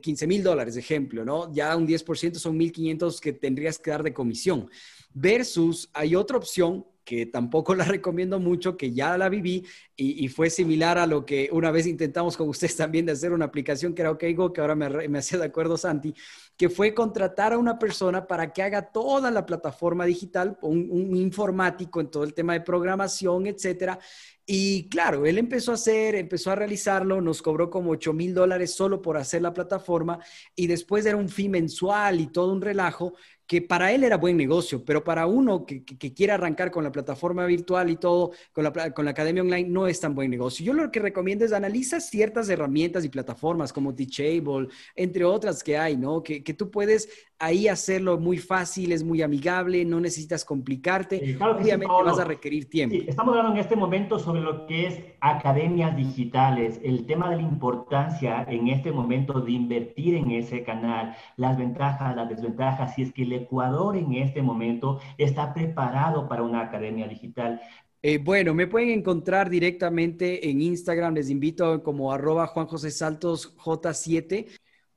15 0.02 0.26
eh, 0.26 0.28
mil 0.28 0.44
dólares, 0.44 0.76
ejemplo, 0.76 1.24
¿no? 1.24 1.50
Ya 1.54 1.74
un 1.78 1.88
10% 1.88 2.34
son 2.34 2.60
1.500 2.60 3.22
que 3.22 3.32
tendrías 3.32 3.80
que 3.80 3.92
dar 3.92 4.04
de 4.04 4.14
comisión. 4.14 4.70
Versus 5.14 5.90
hay 5.94 6.14
otra 6.14 6.36
opción 6.36 6.86
que 7.06 7.26
tampoco 7.26 7.74
la 7.76 7.86
recomiendo 7.86 8.40
mucho, 8.40 8.78
que 8.78 8.92
ya 8.92 9.18
la 9.18 9.30
viví 9.30 9.66
y, 9.96 10.28
fue 10.30 10.50
similar 10.50 10.98
a 10.98 11.06
lo 11.06 11.26
que 11.26 11.50
una 11.52 11.70
vez 11.72 11.86
intentamos 11.86 12.36
con 12.36 12.50
ustedes 12.50 12.76
también 12.76 13.06
de 13.06 13.12
hacer 13.12 13.34
una 13.34 13.46
aplicación 13.46 13.94
que 13.94 14.02
era 14.02 14.12
OkGo, 14.12 14.52
que 14.52 14.62
ahora 14.62 14.76
me, 14.76 15.08
me 15.08 15.20
hacía 15.20 15.38
de 15.38 15.46
acuerdo 15.46 15.78
Santi, 15.78 16.14
que 16.62 16.70
fue 16.70 16.94
contratar 16.94 17.54
a 17.54 17.58
una 17.58 17.80
persona 17.80 18.28
para 18.28 18.54
que 18.54 18.62
haga 18.62 18.92
toda 18.92 19.32
la 19.32 19.48
plataforma 19.48 20.06
digital, 20.06 20.60
un, 20.62 21.16
informático 21.18 22.00
en 22.00 22.12
todo 22.12 22.24
el 22.24 22.36
tema 22.36 22.54
de 22.54 22.62
programación, 22.62 23.48
etcétera. 23.48 23.98
Y 24.46 24.88
claro, 24.88 25.26
él 25.26 25.40
empezó 25.40 25.72
a 25.72 25.74
hacer, 25.74 26.14
empezó 26.14 26.52
a 26.52 26.56
realizarlo, 26.56 27.20
nos 27.20 27.42
cobró 27.42 27.72
como 27.72 27.90
8 27.90 28.14
mil 28.14 28.36
dólares 28.36 28.76
solo 28.76 29.02
por 29.02 29.18
hacer 29.18 29.42
la 29.42 29.56
plataforma 29.56 30.20
y 30.56 30.68
después 30.68 31.04
era 31.08 31.18
un 31.18 31.30
fee 31.30 31.50
mensual 31.50 32.22
y 32.22 32.28
todo 32.28 32.54
un 32.54 32.62
relajo 32.62 33.16
que 33.52 33.62
para 33.62 33.92
él 33.92 34.06
era 34.06 34.16
buen 34.16 34.38
negocio, 34.38 34.82
pero 34.86 35.04
para 35.04 35.26
uno 35.26 35.66
que, 35.66 35.84
quiere 35.84 36.32
arrancar 36.32 36.72
con 36.72 36.86
la 36.86 36.92
plataforma 36.94 37.46
virtual 37.46 37.90
y 37.90 37.98
todo, 37.98 38.32
con 38.54 38.64
la, 38.64 38.94
con 38.94 39.04
la 39.04 39.12
academia 39.12 39.44
online, 39.44 39.68
no 39.68 39.88
es 39.88 40.00
tan 40.00 40.16
buen 40.16 40.32
negocio. 40.32 40.66
Yo 40.66 40.72
lo 40.72 40.90
que 40.90 41.02
recomiendo 41.02 41.44
es 41.44 41.52
analizar 41.52 42.00
ciertas 42.00 42.48
herramientas 42.48 43.04
y 43.04 43.10
plataformas 43.10 43.74
como 43.74 43.94
Teachable, 43.94 44.70
entre 44.96 45.26
otras 45.26 45.64
que 45.64 45.78
hay, 45.78 45.98
¿no? 45.98 46.24
Que, 46.24 46.42
que 46.46 46.54
tú 46.54 46.72
puedes 46.72 47.10
ahí 47.42 47.68
hacerlo 47.68 48.20
muy 48.20 48.38
fácil, 48.38 48.92
es 48.92 49.04
muy 49.04 49.22
amigable, 49.22 49.84
no 49.84 50.00
necesitas 50.00 50.46
complicarte. 50.46 51.38
Obviamente 51.40 51.94
vas 52.06 52.20
a 52.20 52.24
requerir 52.24 52.70
tiempo. 52.70 52.96
estamos 53.08 53.36
hablando 53.36 53.54
en 53.54 53.60
este 53.60 53.76
momento 53.76 54.20
sobre 54.20 54.42
lo 54.42 54.68
que 54.68 54.88
es 54.88 55.00
academias 55.20 55.96
digitales, 55.98 56.80
el 56.84 57.06
tema 57.06 57.30
de 57.32 57.38
la 57.38 57.42
importancia 57.42 58.46
en 58.48 58.68
este 58.68 58.92
momento 58.92 59.42
de 59.42 59.52
invertir 59.52 60.16
en 60.16 60.32
ese 60.32 60.64
canal, 60.64 61.16
las 61.36 61.58
ventajas, 61.58 62.16
las 62.16 62.30
desventajas, 62.30 62.96
si 62.96 63.02
es 63.02 63.12
que 63.12 63.24
el 63.24 63.34
Ecuador 63.34 63.98
en 63.98 64.14
este 64.14 64.42
momento 64.42 65.00
está 65.18 65.54
preparado 65.54 66.30
para 66.30 66.44
una 66.44 66.62
academia 66.62 67.08
digital. 67.08 67.60
Eh, 68.04 68.18
bueno, 68.18 68.54
me 68.54 68.68
pueden 68.68 68.90
encontrar 68.90 69.50
directamente 69.50 70.50
en 70.50 70.62
Instagram, 70.62 71.16
les 71.16 71.30
invito 71.30 71.84
como 71.84 72.12
arroba 72.12 72.48
Juan 72.48 72.68
José 72.68 72.92
Saltos 72.92 73.56
J7. 73.58 74.48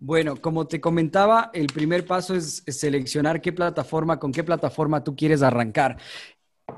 Bueno, 0.07 0.37
como 0.37 0.67
te 0.67 0.83
comentaba, 0.83 1.51
el 1.55 1.69
primer 1.69 2.05
paso 2.05 2.35
es 2.35 2.63
seleccionar 2.67 3.41
qué 3.41 3.55
plataforma, 3.55 4.19
con 4.19 4.33
qué 4.33 4.45
plataforma 4.45 5.03
tú 5.03 5.17
quieres 5.17 5.41
arrancar. 5.41 5.97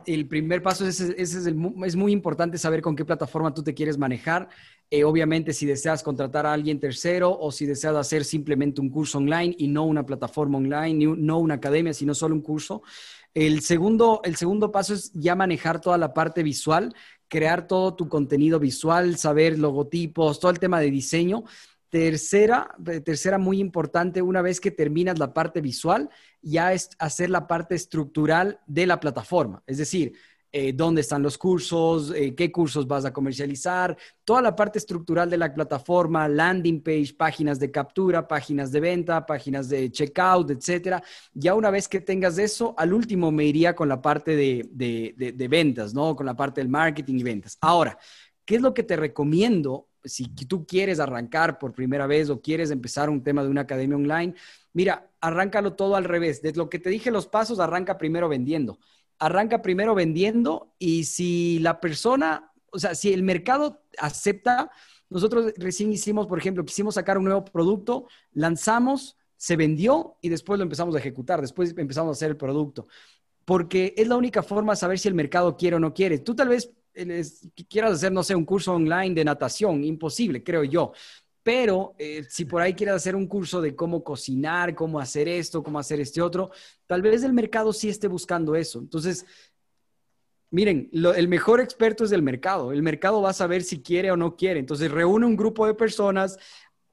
El 0.06 0.28
primer 0.28 0.62
paso 0.62 0.86
es, 0.86 1.00
es, 1.00 1.52
muy 1.96 2.12
importante 2.12 2.56
saber 2.56 2.82
con 2.82 2.94
qué 2.94 3.04
plataforma 3.04 3.52
tú 3.52 3.64
te 3.64 3.74
quieres 3.74 3.98
manejar. 3.98 4.48
Eh, 4.90 5.02
obviamente, 5.02 5.52
si 5.52 5.66
deseas 5.66 6.04
contratar 6.04 6.46
a 6.46 6.52
alguien 6.52 6.78
tercero 6.78 7.36
o 7.36 7.50
si 7.50 7.66
deseas 7.66 7.96
hacer 7.96 8.24
simplemente 8.24 8.80
un 8.80 8.90
curso 8.90 9.18
online 9.18 9.56
y 9.58 9.66
no 9.66 9.86
una 9.86 10.06
plataforma 10.06 10.58
online, 10.58 11.16
no 11.18 11.38
una 11.40 11.54
academia, 11.54 11.92
sino 11.92 12.14
solo 12.14 12.32
un 12.32 12.42
curso. 12.42 12.84
El 13.34 13.60
segundo, 13.60 14.20
el 14.22 14.36
segundo 14.36 14.70
paso 14.70 14.94
es 14.94 15.12
ya 15.14 15.34
manejar 15.34 15.80
toda 15.80 15.98
la 15.98 16.14
parte 16.14 16.44
visual, 16.44 16.94
crear 17.26 17.66
todo 17.66 17.96
tu 17.96 18.08
contenido 18.08 18.60
visual, 18.60 19.16
saber 19.18 19.58
logotipos, 19.58 20.38
todo 20.38 20.52
el 20.52 20.60
tema 20.60 20.78
de 20.78 20.92
diseño. 20.92 21.42
Tercera, 21.88 22.74
tercera 23.04 23.38
muy 23.38 23.60
importante, 23.60 24.20
una 24.20 24.42
vez 24.42 24.60
que 24.60 24.70
terminas 24.70 25.18
la 25.18 25.32
parte 25.32 25.60
visual, 25.60 26.10
ya 26.42 26.72
es 26.72 26.90
hacer 26.98 27.30
la 27.30 27.46
parte 27.46 27.74
estructural 27.74 28.60
de 28.66 28.86
la 28.86 28.98
plataforma. 28.98 29.62
Es 29.66 29.78
decir, 29.78 30.14
eh, 30.58 30.72
dónde 30.72 31.02
están 31.02 31.22
los 31.22 31.36
cursos, 31.36 32.12
eh, 32.14 32.34
qué 32.34 32.50
cursos 32.50 32.86
vas 32.86 33.04
a 33.04 33.12
comercializar, 33.12 33.96
toda 34.24 34.40
la 34.40 34.56
parte 34.56 34.78
estructural 34.78 35.28
de 35.28 35.36
la 35.36 35.52
plataforma, 35.52 36.26
landing 36.28 36.82
page, 36.82 37.14
páginas 37.14 37.58
de 37.58 37.70
captura, 37.70 38.26
páginas 38.26 38.72
de 38.72 38.80
venta, 38.80 39.26
páginas 39.26 39.68
de 39.68 39.90
checkout, 39.90 40.50
etcétera. 40.50 41.02
Ya 41.34 41.54
una 41.54 41.70
vez 41.70 41.88
que 41.88 42.00
tengas 42.00 42.38
eso, 42.38 42.74
al 42.78 42.94
último 42.94 43.30
me 43.30 43.44
iría 43.44 43.74
con 43.74 43.88
la 43.88 44.00
parte 44.00 44.34
de, 44.34 44.68
de 44.72 45.48
ventas, 45.48 45.92
¿no? 45.92 46.16
Con 46.16 46.24
la 46.24 46.34
parte 46.34 46.62
del 46.62 46.68
marketing 46.68 47.16
y 47.18 47.22
ventas. 47.22 47.58
Ahora, 47.60 47.98
¿qué 48.44 48.56
es 48.56 48.62
lo 48.62 48.72
que 48.72 48.82
te 48.82 48.96
recomiendo 48.96 49.88
si 50.08 50.28
tú 50.28 50.66
quieres 50.66 51.00
arrancar 51.00 51.58
por 51.58 51.72
primera 51.72 52.06
vez 52.06 52.30
o 52.30 52.40
quieres 52.40 52.70
empezar 52.70 53.10
un 53.10 53.22
tema 53.22 53.42
de 53.42 53.50
una 53.50 53.62
academia 53.62 53.96
online? 53.96 54.34
Mira, 54.72 55.10
arráncalo 55.20 55.74
todo 55.74 55.96
al 55.96 56.04
revés. 56.04 56.42
De 56.42 56.52
lo 56.52 56.68
que 56.68 56.78
te 56.78 56.90
dije 56.90 57.10
los 57.10 57.26
pasos, 57.26 57.60
arranca 57.60 57.98
primero 57.98 58.28
vendiendo 58.28 58.78
arranca 59.18 59.62
primero 59.62 59.94
vendiendo 59.94 60.74
y 60.78 61.04
si 61.04 61.58
la 61.60 61.80
persona, 61.80 62.52
o 62.70 62.78
sea, 62.78 62.94
si 62.94 63.12
el 63.12 63.22
mercado 63.22 63.82
acepta, 63.98 64.70
nosotros 65.08 65.52
recién 65.56 65.92
hicimos, 65.92 66.26
por 66.26 66.38
ejemplo, 66.38 66.64
quisimos 66.64 66.94
sacar 66.94 67.18
un 67.18 67.24
nuevo 67.24 67.44
producto, 67.44 68.08
lanzamos, 68.32 69.16
se 69.36 69.56
vendió 69.56 70.16
y 70.20 70.28
después 70.28 70.58
lo 70.58 70.64
empezamos 70.64 70.94
a 70.94 70.98
ejecutar, 70.98 71.40
después 71.40 71.74
empezamos 71.76 72.10
a 72.10 72.16
hacer 72.16 72.30
el 72.30 72.36
producto, 72.36 72.88
porque 73.44 73.94
es 73.96 74.08
la 74.08 74.16
única 74.16 74.42
forma 74.42 74.72
de 74.72 74.76
saber 74.76 74.98
si 74.98 75.08
el 75.08 75.14
mercado 75.14 75.56
quiere 75.56 75.76
o 75.76 75.80
no 75.80 75.94
quiere. 75.94 76.18
Tú 76.18 76.34
tal 76.34 76.48
vez 76.48 76.72
eh, 76.96 77.24
quieras 77.68 77.92
hacer, 77.92 78.12
no 78.12 78.22
sé, 78.22 78.34
un 78.34 78.44
curso 78.44 78.72
online 78.74 79.14
de 79.14 79.24
natación, 79.24 79.84
imposible, 79.84 80.42
creo 80.42 80.64
yo. 80.64 80.92
Pero 81.42 81.94
eh, 81.98 82.24
si 82.28 82.44
por 82.44 82.60
ahí 82.60 82.74
quieres 82.74 82.96
hacer 82.96 83.14
un 83.14 83.26
curso 83.26 83.60
de 83.60 83.76
cómo 83.76 84.02
cocinar, 84.02 84.74
cómo 84.74 84.98
hacer 84.98 85.28
esto, 85.28 85.62
cómo 85.62 85.78
hacer 85.78 86.00
este 86.00 86.20
otro, 86.20 86.50
tal 86.86 87.02
vez 87.02 87.22
el 87.22 87.32
mercado 87.32 87.72
sí 87.72 87.88
esté 87.88 88.08
buscando 88.08 88.56
eso. 88.56 88.80
Entonces, 88.80 89.24
miren, 90.50 90.90
el 90.92 91.28
mejor 91.28 91.60
experto 91.60 92.04
es 92.04 92.10
el 92.12 92.22
mercado. 92.22 92.72
El 92.72 92.82
mercado 92.82 93.22
va 93.22 93.30
a 93.30 93.34
saber 93.34 93.62
si 93.62 93.80
quiere 93.80 94.10
o 94.10 94.16
no 94.16 94.34
quiere. 94.34 94.58
Entonces, 94.58 94.90
reúne 94.90 95.26
un 95.26 95.36
grupo 95.36 95.66
de 95.66 95.74
personas, 95.74 96.38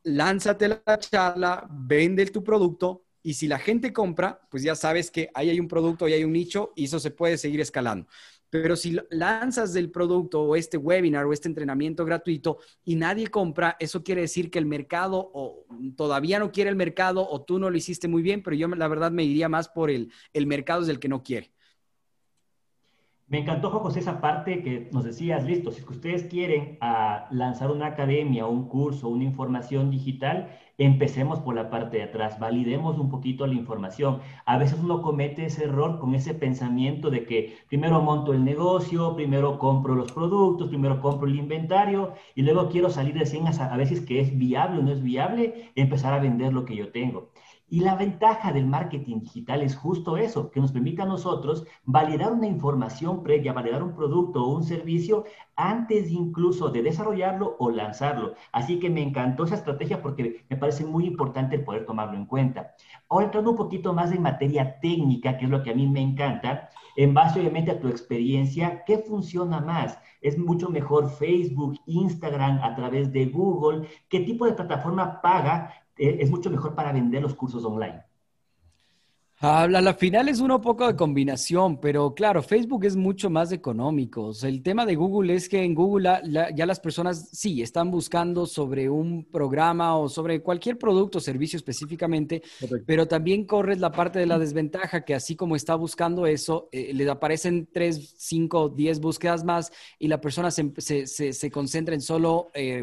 lánzate 0.04 0.68
la 0.68 1.00
charla, 1.00 1.68
vende 1.72 2.26
tu 2.28 2.44
producto 2.44 3.06
y 3.24 3.36
si 3.36 3.48
la 3.48 3.58
gente 3.58 3.94
compra, 3.94 4.40
pues 4.52 4.64
ya 4.64 4.76
sabes 4.76 5.10
que 5.10 5.30
ahí 5.34 5.50
hay 5.50 5.60
un 5.60 5.70
producto 5.70 6.08
y 6.08 6.14
hay 6.14 6.26
un 6.26 6.34
nicho 6.34 6.74
y 6.76 6.86
eso 6.86 7.00
se 7.00 7.10
puede 7.10 7.38
seguir 7.38 7.62
escalando. 7.62 8.06
Pero 8.62 8.76
si 8.76 8.96
lanzas 9.10 9.76
el 9.76 9.90
producto 9.90 10.44
o 10.44 10.56
este 10.56 10.78
webinar 10.78 11.26
o 11.26 11.34
este 11.34 11.48
entrenamiento 11.48 12.06
gratuito 12.06 12.60
y 12.86 12.96
nadie 12.96 13.28
compra, 13.28 13.76
eso 13.80 14.04
quiere 14.04 14.22
decir 14.22 14.52
que 14.52 14.60
el 14.60 14.68
mercado 14.68 15.32
o 15.34 15.66
todavía 15.96 16.38
no 16.38 16.52
quiere 16.52 16.70
el 16.70 16.76
mercado 16.76 17.28
o 17.28 17.42
tú 17.42 17.58
no 17.58 17.72
lo 17.72 17.78
hiciste 17.78 18.08
muy 18.08 18.22
bien, 18.22 18.44
pero 18.44 18.56
yo 18.56 18.68
la 18.68 18.88
verdad 18.88 19.12
me 19.12 19.24
iría 19.24 19.50
más 19.50 19.70
por 19.70 19.90
el, 19.90 20.12
el 20.34 20.46
mercado 20.46 20.84
es 20.84 20.90
el 20.90 21.00
que 21.00 21.10
no 21.10 21.24
quiere. 21.24 21.52
Me 23.34 23.40
encantó, 23.40 23.72
José, 23.72 24.00
esa 24.00 24.22
parte 24.22 24.62
que 24.62 24.90
nos 24.92 25.06
decías, 25.06 25.44
listo, 25.44 25.72
si 25.72 25.82
ustedes 25.82 26.26
quieren 26.26 26.78
ah, 26.82 27.28
lanzar 27.32 27.72
una 27.72 27.88
academia, 27.88 28.46
un 28.46 28.68
curso, 28.68 29.10
una 29.10 29.24
información 29.24 29.90
digital, 29.90 30.56
empecemos 30.78 31.40
por 31.40 31.56
la 31.56 31.72
parte 31.72 31.98
de 31.98 32.04
atrás, 32.04 32.38
validemos 32.40 33.00
un 33.00 33.10
poquito 33.10 33.48
la 33.48 33.56
información. 33.56 34.20
A 34.46 34.60
veces 34.60 34.78
uno 34.84 35.02
comete 35.02 35.48
ese 35.48 35.64
error 35.64 35.98
con 35.98 36.14
ese 36.14 36.36
pensamiento 36.36 37.10
de 37.10 37.26
que 37.26 37.58
primero 37.70 38.04
monto 38.04 38.34
el 38.34 38.44
negocio, 38.44 39.16
primero 39.16 39.58
compro 39.58 39.96
los 39.96 40.12
productos, 40.12 40.70
primero 40.70 41.02
compro 41.02 41.28
el 41.28 41.36
inventario 41.36 42.14
y 42.36 42.44
luego 42.44 42.70
quiero 42.70 42.92
salir 42.92 43.16
de 43.16 43.26
100 43.26 43.48
a 43.48 43.78
veces 43.78 44.02
que 44.02 44.20
es 44.20 44.38
viable 44.38 44.78
o 44.78 44.84
no 44.84 44.92
es 44.92 45.02
viable, 45.02 45.72
empezar 45.74 46.14
a 46.14 46.20
vender 46.20 46.54
lo 46.54 46.66
que 46.66 46.76
yo 46.76 46.92
tengo. 46.92 47.32
Y 47.68 47.80
la 47.80 47.96
ventaja 47.96 48.52
del 48.52 48.68
marketing 48.68 49.22
digital 49.22 49.62
es 49.62 49.76
justo 49.76 50.18
eso, 50.18 50.52
que 50.52 50.60
nos 50.60 50.72
permite 50.72 51.02
a 51.02 51.06
nosotros 51.06 51.66
validar 51.86 52.32
una 52.32 52.46
información 52.46 53.24
previa, 53.24 53.54
validar 53.54 53.82
un 53.82 53.96
producto 53.96 54.44
o 54.44 54.56
un 54.56 54.64
servicio 54.64 55.24
antes 55.56 56.12
incluso 56.12 56.70
de 56.70 56.84
desarrollarlo 56.84 57.56
o 57.60 57.72
lanzarlo. 57.72 58.34
Así 58.52 58.80
que 58.80 58.90
me 58.90 59.02
encantó 59.02 59.46
esa 59.46 59.56
estrategia 59.56 60.02
porque 60.02 60.46
me 60.50 60.58
parece 60.58 60.86
muy 60.86 61.06
importante 61.06 61.58
poder 61.58 61.86
tomarlo 61.86 62.16
en 62.16 62.26
cuenta. 62.26 62.76
Ahora 63.10 63.26
entrando 63.26 63.52
un 63.52 63.58
poquito 63.58 63.94
más 63.94 64.12
en 64.12 64.22
materia 64.22 64.80
técnica, 64.80 65.38
que 65.38 65.46
es 65.46 65.52
lo 65.52 65.64
que 65.64 65.72
a 65.72 65.76
mí 65.76 65.88
me 65.88 66.02
encanta, 66.02 66.70
en 66.96 67.14
base 67.14 67.40
obviamente 67.40 67.72
a 67.72 67.80
tu 67.80 67.88
experiencia, 67.88 68.84
¿qué 68.86 69.00
funciona 69.00 69.60
más? 69.60 69.98
¿Es 70.22 70.38
mucho 70.38 70.70
mejor 70.70 71.10
Facebook, 71.10 71.80
Instagram, 71.88 72.60
a 72.62 72.76
través 72.76 73.12
de 73.12 73.26
Google? 73.26 73.88
¿Qué 74.10 74.20
tipo 74.20 74.46
de 74.46 74.54
plataforma 74.54 75.22
paga 75.22 75.74
es 75.98 76.30
mucho 76.30 76.50
mejor 76.50 76.76
para 76.76 76.92
vender 76.92 77.22
los 77.22 77.36
cursos 77.36 77.64
online. 77.66 78.04
A 79.46 79.68
la, 79.68 79.94
final 79.94 80.30
es 80.30 80.40
uno 80.40 80.62
poco 80.62 80.88
de 80.88 80.96
combinación, 80.96 81.78
pero 81.82 82.16
claro, 82.16 82.42
Facebook 82.42 82.86
es 82.86 82.96
mucho 82.96 83.30
más 83.30 83.52
económico. 83.52 84.32
el 84.44 84.64
tema 84.64 84.86
de 84.86 84.96
Google 84.96 85.34
es 85.34 85.50
que 85.50 85.62
en 85.62 85.76
Google 85.76 86.22
ya 86.56 86.66
las 86.66 86.80
personas 86.80 87.28
sí 87.34 87.62
están 87.62 87.92
buscando 87.92 88.46
sobre 88.46 88.90
un 88.90 89.26
programa 89.26 89.98
o 89.98 90.08
sobre 90.08 90.42
cualquier 90.42 90.78
producto 90.78 91.18
o 91.18 91.22
servicio 91.22 91.58
específicamente, 91.58 92.42
pero 92.86 93.06
también 93.06 93.46
corres 93.46 93.82
la 93.82 93.92
parte 93.92 94.18
de 94.18 94.28
la 94.28 94.40
desventaja 94.40 95.04
que 95.04 95.14
así 95.14 95.36
como 95.36 95.58
está 95.58 95.76
buscando 95.76 96.26
eso, 96.26 96.70
eh, 96.72 96.94
le 96.94 97.10
aparecen 97.10 97.68
3, 97.70 98.16
5, 98.18 98.70
10 98.70 99.02
búsquedas 99.02 99.44
más 99.44 99.74
y 100.00 100.08
la 100.08 100.22
persona 100.22 100.52
se, 100.52 100.72
se, 100.78 101.34
se, 101.34 101.52
concentra 101.52 101.94
en 101.94 102.02
solo 102.02 102.50
eh, 102.54 102.82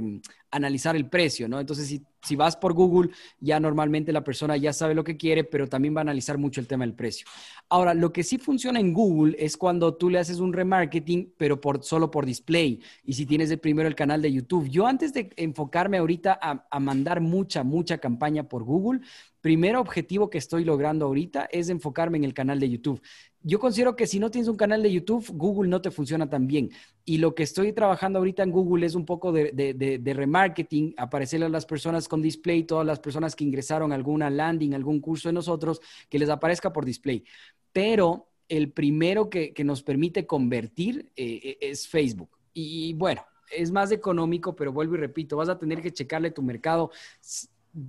analizar 0.51 0.97
el 0.97 1.09
precio, 1.09 1.49
¿no? 1.49 1.61
Entonces, 1.61 1.87
si, 1.87 2.03
si, 2.23 2.37
vas 2.37 2.57
por 2.57 2.73
Google, 2.73 3.11
ya 3.41 3.61
normalmente 3.61 4.13
la 4.13 4.25
persona 4.25 4.57
ya 4.57 4.73
sabe 4.73 4.95
lo 4.95 5.05
que 5.05 5.17
quiere, 5.17 5.45
pero 5.45 5.69
también 5.69 5.95
va 5.95 6.01
a 6.01 6.03
analizar 6.03 6.39
mucho 6.39 6.61
el 6.61 6.67
tema 6.67 6.85
del 6.85 6.95
precio. 6.95 7.27
Ahora, 7.69 7.95
lo 7.95 8.13
que 8.13 8.25
sí 8.25 8.39
funciona 8.39 8.81
en 8.81 8.93
Google 8.93 9.37
es 9.39 9.57
cuando 9.57 9.95
tú 9.95 10.11
le 10.11 10.19
haces 10.19 10.39
un 10.41 10.53
remarketing, 10.53 11.35
pero 11.37 11.61
por, 11.61 11.85
solo 11.85 12.11
por 12.11 12.27
display. 12.27 12.81
Y 13.05 13.13
si 13.13 13.27
tienes 13.27 13.51
el 13.51 13.61
primero 13.61 13.89
el 13.89 13.95
canal 13.95 14.23
de 14.23 14.33
YouTube. 14.33 14.69
Yo 14.69 14.87
antes 14.87 15.13
de 15.13 15.31
enfocarme 15.37 15.99
ahorita 15.99 16.39
a, 16.41 16.67
a 16.71 16.81
mandar 16.81 17.21
mucha, 17.21 17.63
mucha 17.63 17.99
campaña 17.99 18.49
por 18.49 18.65
Google, 18.65 19.01
primer 19.41 19.77
objetivo 19.77 20.31
que 20.31 20.39
estoy 20.39 20.65
logrando 20.65 21.07
ahorita 21.07 21.49
es 21.51 21.69
enfocarme 21.69 22.19
en 22.19 22.25
el 22.25 22.35
canal 22.35 22.61
de 22.61 22.71
YouTube 22.71 23.01
yo 23.43 23.59
considero 23.59 23.97
que 23.97 24.07
si 24.07 24.19
no 24.19 24.31
tienes 24.31 24.49
un 24.49 24.57
canal 24.57 24.83
de 24.83 24.93
YouTube, 24.93 25.27
Google 25.33 25.69
no 25.69 25.81
te 25.81 25.91
funciona 25.91 26.29
tan 26.29 26.47
bien. 26.47 26.71
Y 27.07 27.19
lo 27.19 27.35
que 27.35 27.43
estoy 27.43 27.73
trabajando 27.73 28.19
ahorita 28.19 28.43
en 28.43 28.51
Google 28.51 28.85
es 28.85 28.95
un 28.95 29.07
poco 29.07 29.33
de, 29.33 30.15
remarketing, 30.15 30.95
aparecerle 30.99 31.47
a 31.47 31.49
las 31.49 31.65
personas 31.65 32.07
con 32.07 32.21
display, 32.21 32.65
todas 32.65 32.87
las 32.87 33.01
personas 33.01 33.35
que 33.35 33.45
ingresaron 33.45 33.93
a 33.93 33.95
alguna 33.95 34.29
landing, 34.29 34.75
algún 34.75 35.01
curso 35.01 35.31
de 35.31 35.33
nosotros, 35.33 35.81
que 36.11 36.19
les 36.19 36.29
aparezca 36.29 36.73
por 36.73 36.85
display. 36.85 37.25
Pero 37.73 38.29
el 38.47 38.73
primero 38.73 39.31
que, 39.31 39.55
nos 39.65 39.83
permite 39.83 40.27
convertir 40.27 41.11
eh, 41.17 41.41
eh, 41.43 41.59
es 41.63 41.89
Facebook. 41.89 42.31
Y 42.53 42.93
bueno, 42.95 43.25
es 43.51 43.71
más 43.71 43.91
económico, 43.91 44.55
pero 44.55 44.71
vuelvo 44.71 44.97
y 44.97 44.99
repito, 44.99 45.37
vas 45.37 45.49
a 45.49 45.59
tener 45.59 45.81
que 45.81 45.93
checarle 45.93 46.31
tu 46.31 46.43
mercado 46.43 46.91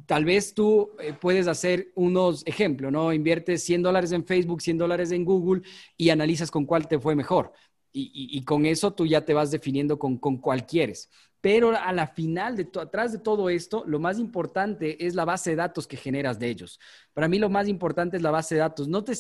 tal 0.06 0.26
vez 0.26 0.54
tú 0.54 0.92
eh, 1.00 1.14
puedes 1.14 1.48
hacer 1.48 1.92
unos 1.96 2.44
ejemplos, 2.46 2.92
¿no? 2.92 3.14
Inviertes 3.14 3.64
100 3.64 3.82
dólares 3.84 4.12
en 4.12 4.26
Facebook, 4.26 4.62
100 4.62 4.78
dólares 4.78 5.12
en 5.12 5.26
Google 5.26 5.64
y 5.98 6.10
analizas 6.10 6.52
con 6.52 6.66
cuál 6.66 6.88
te 6.88 7.00
fue 7.00 7.16
mejor. 7.16 7.54
y, 7.94 8.44
con 8.46 8.66
eso 8.66 8.94
tú 8.94 9.06
ya 9.06 9.26
te 9.26 9.34
vas 9.34 9.52
definiendo 9.52 10.00
con, 10.00 10.18
con 10.18 10.38
cuál 10.38 10.66
quieres. 10.66 11.10
Pero 11.42 11.76
a 11.76 11.92
la 11.92 12.08
final, 12.08 12.56
de 12.56 12.70
atrás 12.80 13.12
de 13.12 13.18
todo 13.18 13.50
esto, 13.50 13.84
lo 13.88 14.00
más 14.00 14.20
importante 14.20 15.06
es 15.06 15.16
la 15.16 15.26
base 15.26 15.50
de 15.50 15.56
datos 15.58 15.88
que 15.88 15.98
generas 15.98 16.38
de 16.38 16.50
ellos. 16.50 16.80
Para 17.14 17.28
mí 17.28 17.40
lo 17.40 17.50
más 17.50 17.68
importante 17.68 18.18
es 18.18 18.24
la 18.24 18.32
base 18.32 18.56
de 18.56 18.62
datos. 18.62 18.88
No 18.88 19.04
te, 19.04 19.14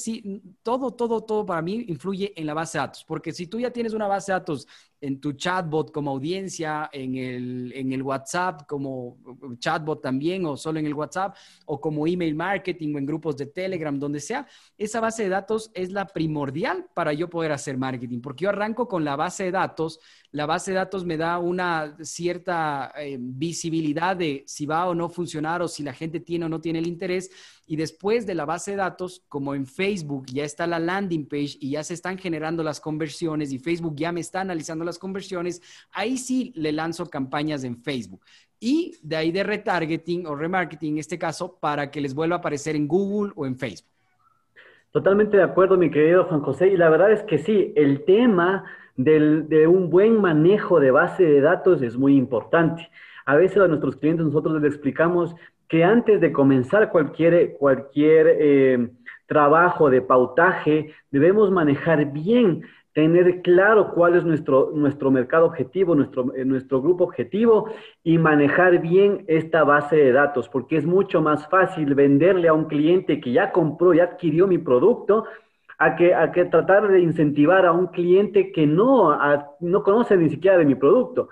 todo, 0.63 0.91
todo, 0.91 1.21
todo 1.21 1.45
para 1.45 1.62
mí 1.62 1.86
influye 1.88 2.33
en 2.36 2.45
la 2.45 2.53
base 2.53 2.77
de 2.77 2.83
datos, 2.83 3.03
porque 3.05 3.33
si 3.33 3.48
tú 3.48 3.60
ya 3.60 3.71
tienes 3.71 3.93
una 3.93 4.07
base 4.07 4.31
de 4.31 4.39
datos 4.39 4.67
en 5.01 5.19
tu 5.19 5.33
chatbot 5.33 5.91
como 5.91 6.12
audiencia, 6.12 6.89
en 6.93 7.15
el, 7.15 7.74
en 7.75 7.91
el 7.91 8.03
WhatsApp 8.03 8.67
como 8.67 9.17
chatbot 9.57 10.01
también, 10.01 10.45
o 10.45 10.55
solo 10.55 10.79
en 10.79 10.86
el 10.86 10.93
WhatsApp, 10.93 11.36
o 11.65 11.81
como 11.81 12.05
email 12.05 12.36
marketing 12.36 12.93
o 12.93 12.98
en 13.00 13.05
grupos 13.07 13.36
de 13.36 13.48
Telegram, 13.48 13.98
donde 13.98 14.19
sea, 14.19 14.48
esa 14.77 15.00
base 15.00 15.24
de 15.24 15.29
datos 15.29 15.71
es 15.74 15.91
la 15.91 16.05
primordial 16.05 16.86
para 16.93 17.13
yo 17.13 17.29
poder 17.29 17.51
hacer 17.51 17.77
marketing, 17.77 18.21
porque 18.21 18.43
yo 18.43 18.50
arranco 18.50 18.88
con 18.88 19.03
la 19.03 19.15
base 19.15 19.45
de 19.45 19.51
datos, 19.51 20.00
la 20.31 20.45
base 20.45 20.71
de 20.71 20.77
datos 20.77 21.03
me 21.03 21.17
da 21.17 21.39
una 21.39 21.98
cierta 22.01 22.93
eh, 22.95 23.17
visibilidad 23.19 24.15
de 24.15 24.43
si 24.45 24.65
va 24.67 24.88
o 24.88 24.95
no 24.95 25.10
funcionar 25.10 25.62
o 25.63 25.67
si 25.67 25.83
la 25.83 25.93
gente 25.93 26.19
tiene 26.19 26.45
o 26.45 26.50
no 26.50 26.62
tiene 26.62 26.79
el 26.79 26.88
interés 26.88 27.31
y 27.72 27.78
después 27.78 28.28
de 28.28 28.36
la 28.36 28.44
base 28.44 28.72
de 28.72 28.78
datos, 28.78 29.24
como 29.30 29.56
en 29.56 29.66
Facebook 29.66 30.25
ya 30.25 30.44
está 30.44 30.68
la 30.68 30.78
landing 30.78 31.25
page 31.25 31.56
y 31.62 31.70
ya 31.72 31.84
se 31.86 31.94
están 31.94 32.18
generando 32.18 32.63
las 32.63 32.82
conversiones 32.82 33.54
y 33.54 33.60
Facebook 33.60 33.96
ya 33.96 34.12
me 34.12 34.20
está 34.20 34.42
analizando 34.42 34.84
las 34.84 35.00
conversiones, 35.00 35.62
ahí 35.94 36.18
sí 36.18 36.51
le 36.58 36.74
lanzo 36.74 37.10
campañas 37.10 37.63
en 37.63 37.78
Facebook. 37.78 38.25
Y 38.60 38.98
de 39.01 39.16
ahí 39.16 39.32
de 39.32 39.44
retargeting 39.44 40.28
o 40.28 40.36
remarketing 40.36 40.96
en 40.96 41.00
este 41.00 41.18
caso 41.18 41.60
para 41.62 41.90
que 41.90 42.01
les 42.01 42.13
vuelva 42.13 42.36
a 42.36 42.40
aparecer 42.40 42.75
en 42.75 42.90
Google 42.90 43.32
o 43.38 43.46
en 43.46 43.58
Facebook. 43.58 43.88
Totalmente 44.92 45.38
de 45.38 45.44
acuerdo, 45.44 45.78
mi 45.78 45.90
querido 45.90 46.25
Juan 46.25 46.42
José. 46.42 46.68
Y 46.68 46.75
la 46.75 46.90
verdad 46.90 47.13
es 47.13 47.24
que 47.24 47.38
sí, 47.38 47.72
el 47.78 48.04
tema 48.04 48.66
de 48.98 49.66
un 49.66 49.90
buen 49.90 50.20
manejo 50.20 50.82
de 50.82 50.92
base 50.92 51.24
de 51.24 51.40
datos 51.40 51.82
es 51.82 51.96
muy 51.96 52.18
importante. 52.18 52.90
A 53.25 53.38
veces 53.38 53.60
a 53.60 53.68
nuestros 53.70 53.96
clientes 53.96 54.25
nosotros 54.25 54.62
les 54.62 54.74
explicamos 54.74 55.36
que 55.72 55.86
antes 55.86 56.20
de 56.20 56.34
comenzar 56.34 56.92
cualquier, 56.92 57.54
cualquier 57.54 58.28
eh, 58.42 58.90
trabajo 59.25 59.90
de 59.90 60.01
pautaje, 60.01 60.94
debemos 61.12 61.50
manejar 61.50 62.12
bien, 62.12 62.63
tener 62.92 63.42
claro 63.42 63.94
cuál 63.94 64.18
es 64.18 64.25
nuestro, 64.25 64.72
nuestro 64.75 65.10
mercado 65.12 65.46
objetivo, 65.46 65.96
nuestro, 65.96 66.36
eh, 66.36 66.44
nuestro 66.44 66.82
grupo 66.82 67.06
objetivo 67.06 67.70
y 68.04 68.18
manejar 68.18 68.82
bien 68.82 69.24
esta 69.28 69.63
base 69.63 69.96
de 69.96 70.12
datos, 70.12 70.50
porque 70.50 70.75
es 70.75 70.86
mucho 70.86 71.22
más 71.22 71.48
fácil 71.48 71.96
venderle 71.96 72.50
a 72.50 72.54
un 72.54 72.66
cliente 72.66 73.22
que 73.22 73.32
ya 73.32 73.54
compró, 73.54 73.94
ya 73.94 74.04
adquirió 74.04 74.48
mi 74.48 74.58
producto, 74.58 75.24
a 75.78 75.96
que, 75.96 76.13
a 76.13 76.34
que 76.34 76.44
tratar 76.44 76.90
de 76.90 77.00
incentivar 77.00 77.66
a 77.66 77.72
un 77.72 77.88
cliente 77.88 78.51
que 78.51 78.68
no, 78.68 79.18
no 79.62 79.84
conoce 79.84 80.18
ni 80.18 80.30
siquiera 80.30 80.58
de 80.58 80.66
mi 80.66 80.75
producto. 80.75 81.30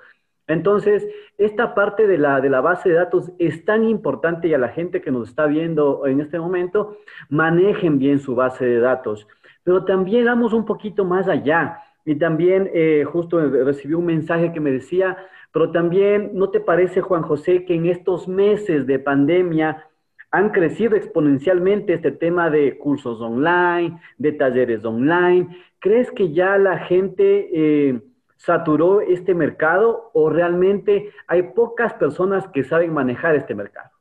Entonces, 0.50 1.08
esta 1.38 1.76
parte 1.76 2.08
de 2.08 2.18
la, 2.18 2.42
de 2.42 2.50
la 2.50 2.60
base 2.60 2.90
de 2.90 2.96
datos 2.96 3.32
es 3.38 3.64
tan 3.66 3.84
importante 3.88 4.48
y 4.48 4.54
a 4.56 4.58
la 4.58 4.70
gente 4.70 5.00
que 5.00 5.12
nos 5.12 5.30
está 5.30 5.46
viendo 5.46 6.08
en 6.08 6.20
este 6.22 6.40
momento, 6.40 6.98
manejen 7.30 8.00
bien 8.00 8.20
su 8.20 8.34
base 8.34 8.66
de 8.66 8.80
datos. 8.80 9.28
Pero 9.64 9.86
también 9.86 10.26
vamos 10.26 10.52
un 10.54 10.66
poquito 10.66 11.06
más 11.06 11.28
allá. 11.28 11.84
Y 12.04 12.16
también 12.16 12.68
eh, 12.74 13.06
justo 13.06 13.40
recibí 13.40 13.94
un 13.94 14.08
mensaje 14.08 14.52
que 14.52 14.60
me 14.60 14.72
decía, 14.72 15.18
pero 15.54 15.72
también, 15.72 16.32
¿no 16.34 16.50
te 16.50 16.60
parece, 16.60 17.02
Juan 17.02 17.22
José, 17.22 17.64
que 17.64 17.76
en 17.76 17.86
estos 17.86 18.28
meses 18.28 18.88
de 18.88 18.98
pandemia 18.98 19.86
han 20.32 20.50
crecido 20.50 20.96
exponencialmente 20.96 21.94
este 21.94 22.12
tema 22.12 22.50
de 22.50 22.76
cursos 22.80 23.22
online, 23.22 24.02
de 24.18 24.32
talleres 24.32 24.84
online? 24.84 25.48
¿Crees 25.78 26.12
que 26.12 26.34
ya 26.34 26.58
la 26.58 26.80
gente... 26.80 27.50
Eh, 27.54 28.02
saturó 28.40 29.02
este 29.02 29.36
mercado 29.36 30.12
o 30.14 30.30
realmente 30.30 31.12
hay 31.28 31.44
pocas 31.44 31.94
personas 31.94 32.46
que 32.54 32.64
saben 32.64 32.94
manejar 32.94 33.36
este 33.36 33.54
mercado? 33.54 33.92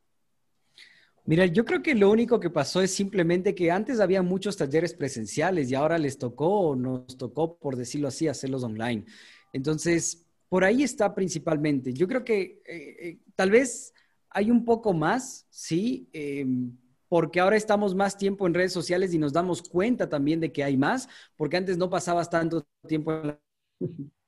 Mira, 1.25 1.45
yo 1.45 1.65
creo 1.65 1.83
que 1.83 1.93
lo 1.93 2.09
único 2.09 2.39
que 2.39 2.49
pasó 2.49 2.81
es 2.81 2.91
simplemente 2.91 3.53
que 3.53 3.69
antes 3.69 3.99
había 3.99 4.23
muchos 4.23 4.57
talleres 4.57 4.93
presenciales 4.93 5.69
y 5.69 5.75
ahora 5.75 5.97
les 5.97 6.17
tocó, 6.17 6.75
nos 6.75 7.17
tocó, 7.17 7.57
por 7.57 7.75
decirlo 7.75 8.07
así, 8.07 8.27
hacerlos 8.27 8.63
online. 8.63 9.05
Entonces, 9.53 10.25
por 10.47 10.63
ahí 10.63 10.83
está 10.83 11.13
principalmente. 11.13 11.93
Yo 11.93 12.07
creo 12.07 12.23
que 12.23 12.63
eh, 12.65 12.95
eh, 12.99 13.19
tal 13.35 13.51
vez 13.51 13.93
hay 14.29 14.49
un 14.49 14.63
poco 14.65 14.93
más, 14.93 15.45
sí, 15.49 16.09
em, 16.13 16.75
porque 17.09 17.41
ahora 17.41 17.57
estamos 17.57 17.93
más 17.93 18.17
tiempo 18.17 18.47
en 18.47 18.53
redes 18.53 18.73
sociales 18.73 19.13
y 19.13 19.19
nos 19.19 19.33
damos 19.33 19.61
cuenta 19.61 20.07
también 20.07 20.39
de 20.39 20.51
que 20.51 20.63
hay 20.63 20.77
más, 20.77 21.09
porque 21.35 21.57
antes 21.57 21.77
no 21.77 21.89
pasabas 21.89 22.29
tanto 22.29 22.65
tiempo 22.87 23.11
en 23.11 23.27
la 23.27 23.39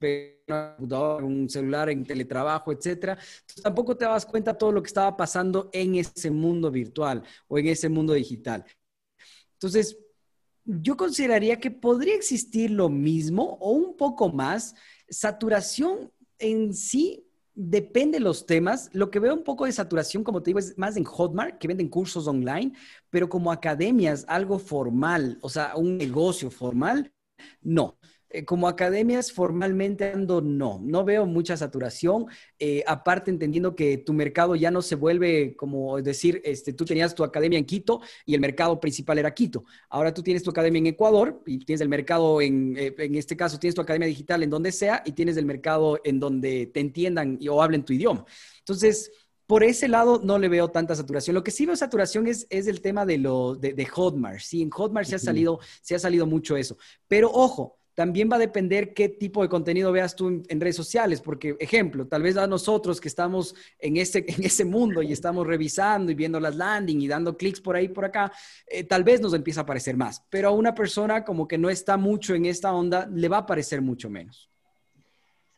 un 0.00 1.48
celular, 1.48 1.90
en 1.90 2.04
teletrabajo, 2.04 2.72
etcétera. 2.72 3.18
tampoco 3.62 3.96
te 3.96 4.04
das 4.04 4.24
cuenta 4.24 4.56
todo 4.56 4.72
lo 4.72 4.82
que 4.82 4.88
estaba 4.88 5.16
pasando 5.16 5.70
en 5.72 5.96
ese 5.96 6.30
mundo 6.30 6.70
virtual 6.70 7.22
o 7.48 7.58
en 7.58 7.66
ese 7.66 7.88
mundo 7.88 8.12
digital. 8.12 8.64
Entonces, 9.54 9.98
yo 10.64 10.96
consideraría 10.96 11.58
que 11.58 11.70
podría 11.70 12.14
existir 12.14 12.70
lo 12.70 12.88
mismo 12.88 13.56
o 13.60 13.72
un 13.72 13.96
poco 13.96 14.28
más. 14.28 14.74
Saturación 15.08 16.12
en 16.38 16.74
sí 16.74 17.24
depende 17.54 18.18
de 18.18 18.24
los 18.24 18.46
temas. 18.46 18.90
Lo 18.92 19.10
que 19.10 19.18
veo 19.18 19.34
un 19.34 19.42
poco 19.42 19.64
de 19.64 19.72
saturación, 19.72 20.22
como 20.22 20.42
te 20.42 20.50
digo, 20.50 20.60
es 20.60 20.78
más 20.78 20.96
en 20.96 21.04
Hotmart, 21.04 21.58
que 21.58 21.66
venden 21.68 21.88
cursos 21.88 22.28
online, 22.28 22.72
pero 23.10 23.28
como 23.28 23.50
academias, 23.50 24.24
algo 24.28 24.58
formal, 24.58 25.38
o 25.40 25.48
sea, 25.48 25.74
un 25.76 25.98
negocio 25.98 26.50
formal, 26.50 27.12
no. 27.62 27.98
Eh, 28.30 28.44
como 28.44 28.68
academias 28.68 29.32
formalmente 29.32 30.12
ando, 30.12 30.42
no, 30.42 30.78
no 30.82 31.02
veo 31.04 31.24
mucha 31.24 31.56
saturación, 31.56 32.26
eh, 32.58 32.84
aparte 32.86 33.30
entendiendo 33.30 33.74
que 33.74 33.96
tu 33.96 34.12
mercado 34.12 34.54
ya 34.54 34.70
no 34.70 34.82
se 34.82 34.96
vuelve 34.96 35.56
como 35.56 36.02
decir, 36.02 36.42
este, 36.44 36.74
tú 36.74 36.84
tenías 36.84 37.14
tu 37.14 37.24
academia 37.24 37.58
en 37.58 37.64
Quito 37.64 38.02
y 38.26 38.34
el 38.34 38.40
mercado 38.40 38.78
principal 38.80 39.18
era 39.18 39.32
Quito, 39.32 39.64
ahora 39.88 40.12
tú 40.12 40.22
tienes 40.22 40.42
tu 40.42 40.50
academia 40.50 40.78
en 40.78 40.88
Ecuador 40.88 41.42
y 41.46 41.58
tienes 41.64 41.80
el 41.80 41.88
mercado 41.88 42.42
en, 42.42 42.76
eh, 42.76 42.94
en 42.98 43.14
este 43.14 43.34
caso 43.34 43.58
tienes 43.58 43.74
tu 43.74 43.80
academia 43.80 44.08
digital 44.08 44.42
en 44.42 44.50
donde 44.50 44.72
sea 44.72 45.02
y 45.06 45.12
tienes 45.12 45.38
el 45.38 45.46
mercado 45.46 45.98
en 46.04 46.20
donde 46.20 46.66
te 46.66 46.80
entiendan 46.80 47.38
o 47.50 47.62
hablen 47.62 47.82
tu 47.82 47.94
idioma. 47.94 48.26
Entonces, 48.58 49.10
por 49.46 49.64
ese 49.64 49.88
lado 49.88 50.20
no 50.22 50.38
le 50.38 50.50
veo 50.50 50.68
tanta 50.68 50.94
saturación. 50.94 51.32
Lo 51.32 51.42
que 51.42 51.50
sí 51.50 51.64
veo 51.64 51.74
saturación 51.74 52.26
es, 52.26 52.46
es 52.50 52.66
el 52.66 52.82
tema 52.82 53.06
de, 53.06 53.16
lo, 53.16 53.54
de, 53.54 53.72
de 53.72 53.86
Hotmart. 53.86 54.40
Sí, 54.40 54.60
en 54.60 54.68
Hotmart 54.68 55.08
se 55.08 55.14
ha, 55.14 55.18
salido, 55.18 55.58
se 55.80 55.94
ha 55.94 55.98
salido 55.98 56.26
mucho 56.26 56.54
eso. 56.58 56.76
Pero 57.08 57.30
ojo, 57.32 57.77
también 57.98 58.30
va 58.30 58.36
a 58.36 58.38
depender 58.38 58.94
qué 58.94 59.08
tipo 59.08 59.42
de 59.42 59.48
contenido 59.48 59.90
veas 59.90 60.14
tú 60.14 60.28
en, 60.28 60.60
redes 60.60 60.76
sociales, 60.76 61.20
porque, 61.20 61.56
ejemplo, 61.58 62.06
tal 62.06 62.22
vez 62.22 62.36
a 62.36 62.46
nosotros 62.46 63.00
que 63.00 63.08
estamos 63.08 63.56
en 63.80 63.96
ese, 63.96 64.24
en 64.28 64.44
ese 64.44 64.64
mundo 64.64 65.02
y 65.02 65.12
estamos 65.12 65.44
revisando 65.44 66.12
y 66.12 66.14
viendo 66.14 66.38
las 66.38 66.54
landing 66.54 67.00
y 67.00 67.08
dando 67.08 67.36
clics 67.36 67.60
por 67.60 67.74
ahí, 67.74 67.88
por 67.88 68.04
acá, 68.04 68.30
eh, 68.68 68.84
tal 68.84 69.02
vez 69.02 69.20
nos 69.20 69.34
empieza 69.34 69.62
a 69.62 69.66
parecer 69.66 69.96
más, 69.96 70.22
pero 70.30 70.46
a 70.46 70.52
una 70.52 70.76
persona 70.76 71.24
como 71.24 71.48
que 71.48 71.58
no 71.58 71.70
está 71.70 71.96
mucho 71.96 72.36
en 72.36 72.46
esta 72.46 72.72
onda, 72.72 73.08
le 73.12 73.28
va 73.28 73.38
a 73.38 73.46
parecer 73.46 73.82
mucho 73.82 74.08
menos. 74.08 74.48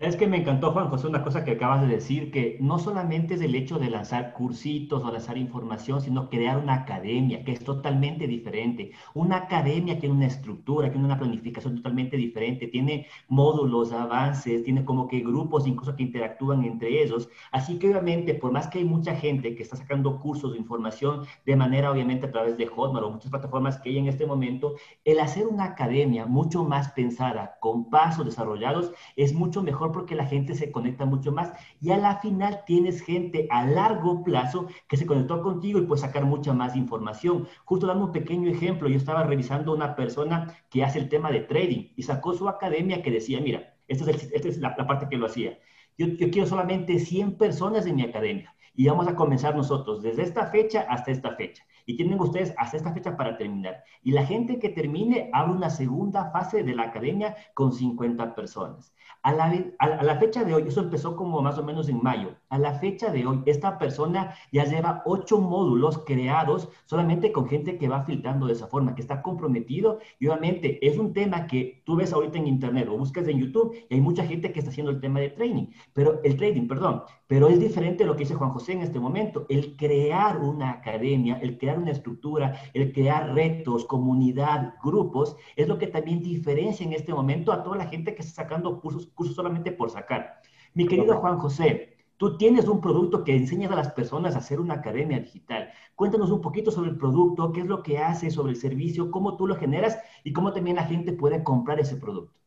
Es 0.01 0.17
que 0.17 0.27
me 0.27 0.39
encantó, 0.39 0.73
Juan 0.73 0.89
José, 0.89 1.09
una 1.09 1.23
cosa 1.23 1.45
que 1.45 1.51
acabas 1.51 1.83
de 1.83 1.89
decir, 1.89 2.31
que 2.31 2.57
no 2.59 2.79
solamente 2.79 3.35
es 3.35 3.43
el 3.43 3.55
hecho 3.55 3.79
de 3.79 3.91
lanzar 3.91 4.33
cursitos 4.33 5.05
o 5.05 5.13
lanzar 5.13 5.37
información, 5.37 6.01
sino 6.01 6.31
crear 6.31 6.57
una 6.57 6.73
academia, 6.73 7.45
que 7.45 7.53
es 7.53 7.63
totalmente 7.63 8.27
diferente. 8.27 8.93
Una 9.13 9.37
academia 9.37 9.99
tiene 9.99 10.15
una 10.15 10.27
estructura, 10.27 10.91
tiene 10.91 11.05
una 11.05 11.19
planificación 11.19 11.77
totalmente 11.77 12.17
diferente, 12.17 12.69
tiene 12.69 13.09
módulos, 13.29 13.93
avances, 13.93 14.65
tiene 14.65 14.87
como 14.87 15.07
que 15.07 15.21
grupos 15.21 15.67
incluso 15.67 15.95
que 15.95 16.05
interactúan 16.05 16.65
entre 16.65 17.03
ellos. 17.03 17.29
Así 17.53 17.79
que 17.79 17.91
obviamente, 17.91 18.33
por 18.33 18.53
más 18.53 18.69
que 18.69 18.79
hay 18.79 18.87
mucha 18.87 19.15
gente 19.15 19.55
que 19.55 19.63
está 19.63 19.77
sacando 19.77 20.19
cursos 20.19 20.53
de 20.53 20.59
información 20.59 21.27
de 21.45 21.57
manera 21.57 21.93
obviamente 21.93 22.25
a 22.27 22.33
través 22.33 22.57
de 22.57 22.67
Hotmart 22.67 23.05
o 23.05 23.11
muchas 23.11 23.31
plataformas 23.31 23.77
que 23.77 23.91
hay 23.91 23.99
en 23.99 24.07
este 24.09 24.25
momento, 24.25 24.77
el 25.05 25.21
hacer 25.21 25.47
una 25.47 25.65
academia 25.65 26.25
mucho 26.25 26.65
más 26.65 26.91
pensada, 26.93 27.59
con 27.61 27.91
pasos 27.91 28.25
desarrollados, 28.25 28.95
es 29.15 29.35
mucho 29.35 29.63
mejor 29.63 29.90
porque 29.93 30.15
la 30.15 30.27
gente 30.27 30.55
se 30.55 30.71
conecta 30.71 31.05
mucho 31.05 31.33
más 31.33 31.53
y 31.81 31.91
a 31.91 31.97
la 31.97 32.17
final 32.17 32.63
tienes 32.67 33.03
gente 33.03 33.47
a 33.51 33.65
largo 33.65 34.23
plazo 34.23 34.67
que 34.89 34.97
se 34.97 35.07
conectó 35.07 35.43
contigo 35.43 35.79
y 35.79 35.87
puede 35.87 36.01
sacar 36.01 36.25
mucha 36.25 36.53
más 36.53 36.77
información. 36.77 37.49
Justo 37.65 37.87
dando 37.87 38.07
un 38.07 38.13
pequeño 38.13 38.51
ejemplo, 38.51 38.89
yo 38.89 38.97
estaba 38.97 39.23
revisando 39.23 39.75
una 39.75 39.95
persona 39.95 40.55
que 40.71 40.85
hace 40.85 40.99
el 40.99 41.09
tema 41.09 41.31
de 41.31 41.41
trading 41.41 41.93
y 41.97 42.03
sacó 42.03 42.35
su 42.35 42.49
academia 42.49 43.03
que 43.03 43.11
decía, 43.11 43.41
mira, 43.41 43.75
esta 43.89 44.11
es, 44.11 44.31
esta 44.33 44.49
es 44.49 44.59
la, 44.59 44.77
parte 44.77 45.09
que 45.09 45.17
lo 45.17 45.27
hacía. 45.27 45.59
Yo, 45.99 46.07
yo 46.07 46.31
quiero 46.31 46.47
solamente 46.47 46.99
100 46.99 47.37
personas 47.37 47.87
en 47.87 47.97
mi 47.97 48.03
academia 48.03 48.55
y 48.75 48.87
vamos 48.87 49.09
a 49.09 49.17
comenzar 49.17 49.55
nosotros 49.55 50.03
desde 50.03 50.23
esta 50.23 50.47
fecha 50.47 50.87
hasta 50.89 51.11
esta 51.11 51.35
fecha. 51.35 51.65
Y 51.87 51.97
tienen 51.97 52.21
ustedes 52.21 52.55
hasta 52.57 52.77
esta 52.77 52.93
fecha 52.93 53.17
para 53.17 53.37
terminar. 53.37 53.83
Y 54.03 54.13
la 54.13 54.25
gente 54.25 54.59
que 54.59 54.69
termine 54.69 55.29
abre 55.33 55.53
una 55.53 55.71
segunda 55.71 56.31
fase 56.31 56.63
de 56.63 56.75
la 56.75 56.85
academia 56.85 57.37
con 57.55 57.73
50 57.73 58.35
personas. 58.35 58.95
A 59.23 59.33
la, 59.33 59.53
a 59.79 60.03
la 60.03 60.17
fecha 60.17 60.45
de 60.45 60.55
hoy, 60.55 60.65
eso 60.67 60.81
empezó 60.81 61.17
como 61.17 61.43
más 61.43 61.59
o 61.59 61.65
menos 61.65 61.89
en 61.89 62.03
mayo. 62.03 62.37
A 62.49 62.59
la 62.59 62.75
fecha 62.75 63.11
de 63.11 63.27
hoy, 63.27 63.43
esta 63.47 63.79
persona 63.79 64.35
ya 64.53 64.65
lleva 64.65 65.03
ocho 65.05 65.41
módulos 65.41 65.99
creados 66.07 66.69
solamente 66.85 67.33
con 67.33 67.47
gente 67.49 67.79
que 67.79 67.89
va 67.89 68.05
filtrando 68.05 68.47
de 68.47 68.55
esa 68.55 68.67
forma, 68.67 68.95
que 68.95 69.03
está 69.03 69.23
comprometido 69.23 69.99
y 70.19 70.27
obviamente 70.27 70.85
es 70.87 70.99
un 70.99 71.13
tema 71.13 71.47
que 71.47 71.83
tú 71.85 71.97
ves 71.97 72.13
ahorita 72.13 72.39
en 72.39 72.47
internet 72.47 72.89
o 72.89 72.97
buscas 72.97 73.29
en 73.29 73.39
YouTube 73.39 73.75
y 73.89 73.95
hay 73.95 74.01
mucha 74.01 74.25
gente 74.25 74.53
que 74.53 74.59
está 74.61 74.71
haciendo 74.71 74.93
el 74.93 75.01
tema 75.01 75.21
de 75.21 75.31
training, 75.31 75.67
pero 75.93 76.21
el 76.25 76.37
trading, 76.37 76.67
perdón, 76.67 77.03
pero 77.27 77.49
es 77.49 77.61
diferente 77.61 78.05
lo 78.05 78.15
que 78.15 78.21
dice 78.21 78.35
Juan 78.35 78.51
José 78.51 78.73
en 78.73 78.83
este 78.83 79.01
momento, 79.01 79.47
el 79.49 79.77
crear 79.77 80.39
una 80.39 80.71
academia, 80.71 81.39
el 81.43 81.59
crear 81.59 81.79
una 81.79 81.93
estructura, 81.93 82.61
el 82.75 82.93
crear 82.93 83.35
retos, 83.35 83.85
comunidad, 83.85 84.75
grupos, 84.83 85.37
es 85.57 85.69
lo 85.69 85.79
que 85.79 85.87
también 85.87 86.23
diferencia 86.23 86.85
en 86.85 86.93
este 86.93 87.15
momento 87.15 87.53
a 87.53 87.63
toda 87.63 87.77
la 87.77 87.87
gente 87.87 88.15
que 88.15 88.23
está 88.23 88.43
sacando 88.43 88.81
cursos, 88.81 89.00
cursos 89.09 89.37
solamente 89.37 89.73
por 89.73 89.91
sacar. 89.91 90.41
Mi 90.75 90.87
querido 90.87 91.17
Juan 91.17 91.39
José, 91.39 91.91
Tú 92.21 92.37
tienes 92.37 92.69
un 92.69 92.83
producto 92.83 93.25
que 93.25 93.35
enseñas 93.35 93.73
a 93.73 93.77
las 93.77 93.93
personas 93.93 94.35
a 94.35 94.41
hacer 94.41 94.61
una 94.61 94.75
academia 94.75 95.19
digital. 95.19 95.71
Cuéntanos 95.95 96.31
un 96.31 96.43
poquito 96.43 96.71
sobre 96.71 96.91
el 96.91 96.99
producto, 96.99 97.51
qué 97.51 97.61
es 97.61 97.67
lo 97.67 97.83
que 97.83 97.97
hace, 97.97 98.31
sobre 98.31 98.53
el 98.53 98.59
servicio, 98.59 99.11
cómo 99.11 99.39
tú 99.39 99.47
lo 99.47 99.57
generas 99.57 99.99
y 100.23 100.35
cómo 100.35 100.53
también 100.53 100.77
la 100.77 100.85
gente 100.85 101.15
puede 101.15 101.43
comprar 101.43 101.81
ese 101.81 101.97
producto. 101.97 102.39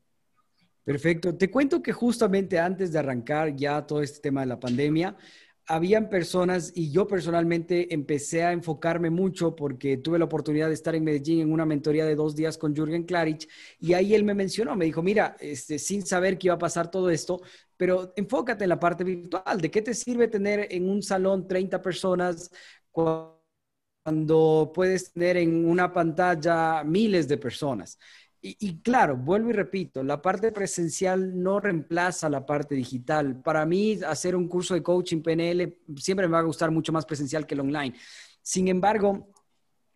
Perfecto. 0.83 1.35
Te 1.35 1.49
cuento 1.49 1.81
que 1.81 1.91
justamente 1.91 2.59
antes 2.59 2.91
de 2.91 2.99
arrancar 2.99 3.55
ya 3.55 3.87
todo 3.87 4.03
este 4.03 4.19
tema 4.19 4.41
de 4.41 4.45
la 4.45 4.59
pandemia, 4.59 5.17
habían 5.67 6.09
personas 6.09 6.71
y 6.75 6.91
yo 6.91 7.07
personalmente 7.07 7.93
empecé 7.93 8.43
a 8.43 8.51
enfocarme 8.51 9.09
mucho 9.09 9.55
porque 9.55 9.97
tuve 9.97 10.19
la 10.19 10.25
oportunidad 10.25 10.67
de 10.67 10.73
estar 10.73 10.95
en 10.95 11.03
Medellín 11.03 11.39
en 11.41 11.51
una 11.53 11.65
mentoría 11.65 12.05
de 12.05 12.15
dos 12.15 12.35
días 12.35 12.57
con 12.57 12.75
Jürgen 12.75 13.03
Klarich 13.05 13.47
y 13.79 13.93
ahí 13.93 14.13
él 14.13 14.23
me 14.23 14.33
mencionó, 14.33 14.75
me 14.75 14.85
dijo, 14.85 15.01
mira, 15.01 15.35
este, 15.39 15.79
sin 15.79 16.05
saber 16.05 16.37
que 16.37 16.47
iba 16.47 16.55
a 16.55 16.57
pasar 16.57 16.91
todo 16.91 17.09
esto, 17.09 17.41
pero 17.77 18.13
enfócate 18.15 18.65
en 18.65 18.69
la 18.69 18.79
parte 18.79 19.03
virtual. 19.03 19.59
¿De 19.61 19.71
qué 19.71 19.81
te 19.81 19.93
sirve 19.93 20.27
tener 20.27 20.67
en 20.71 20.89
un 20.89 21.01
salón 21.01 21.47
30 21.47 21.81
personas 21.81 22.49
cuando 22.91 24.71
puedes 24.73 25.13
tener 25.13 25.37
en 25.37 25.65
una 25.65 25.91
pantalla 25.93 26.83
miles 26.83 27.27
de 27.27 27.37
personas? 27.37 27.97
Y, 28.45 28.81
claro, 28.81 29.15
vuelvo 29.15 29.51
y 29.51 29.53
repito, 29.53 30.03
la 30.03 30.21
parte 30.21 30.51
presencial 30.51 31.41
no 31.41 31.61
reemplaza 31.61 32.27
la 32.27 32.45
parte 32.45 32.75
digital. 32.75 33.41
Para 33.41 33.65
mí, 33.65 33.97
hacer 34.05 34.35
un 34.35 34.49
curso 34.49 34.73
de 34.73 34.83
coaching 34.83 35.21
PNL 35.21 35.77
siempre 35.95 36.27
me 36.27 36.33
va 36.33 36.39
a 36.39 36.43
gustar 36.43 36.69
mucho 36.69 36.91
más 36.91 37.05
presencial 37.05 37.47
que 37.47 37.53
el 37.53 37.61
online. 37.61 37.95
Sin 38.41 38.67
embargo, 38.67 39.29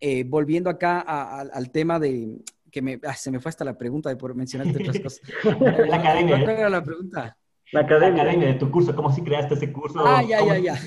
eh, 0.00 0.24
volviendo 0.24 0.70
acá 0.70 1.00
al 1.00 1.70
tema 1.70 2.00
de 2.00 2.38
que 2.70 2.80
me, 2.80 2.98
ah, 3.04 3.14
se 3.14 3.30
me 3.30 3.38
fue 3.38 3.50
hasta 3.50 3.66
la 3.66 3.76
pregunta 3.76 4.08
de 4.08 4.16
por 4.16 4.34
mencionar 4.34 4.68
otras 4.68 4.98
cosas. 4.98 5.20
la 5.86 5.96
academia. 5.96 6.42
¿Cuál 6.42 6.56
era 6.56 6.70
la 6.70 6.82
pregunta? 6.82 7.36
La 7.72 7.80
academia. 7.80 8.24
de 8.24 8.54
tu 8.54 8.70
curso, 8.70 8.94
¿cómo 8.94 9.14
si 9.14 9.22
creaste 9.22 9.54
ese 9.54 9.72
curso? 9.72 10.00
Ah, 10.00 10.22
ya, 10.22 10.44
ya, 10.44 10.58
ya. 10.58 10.78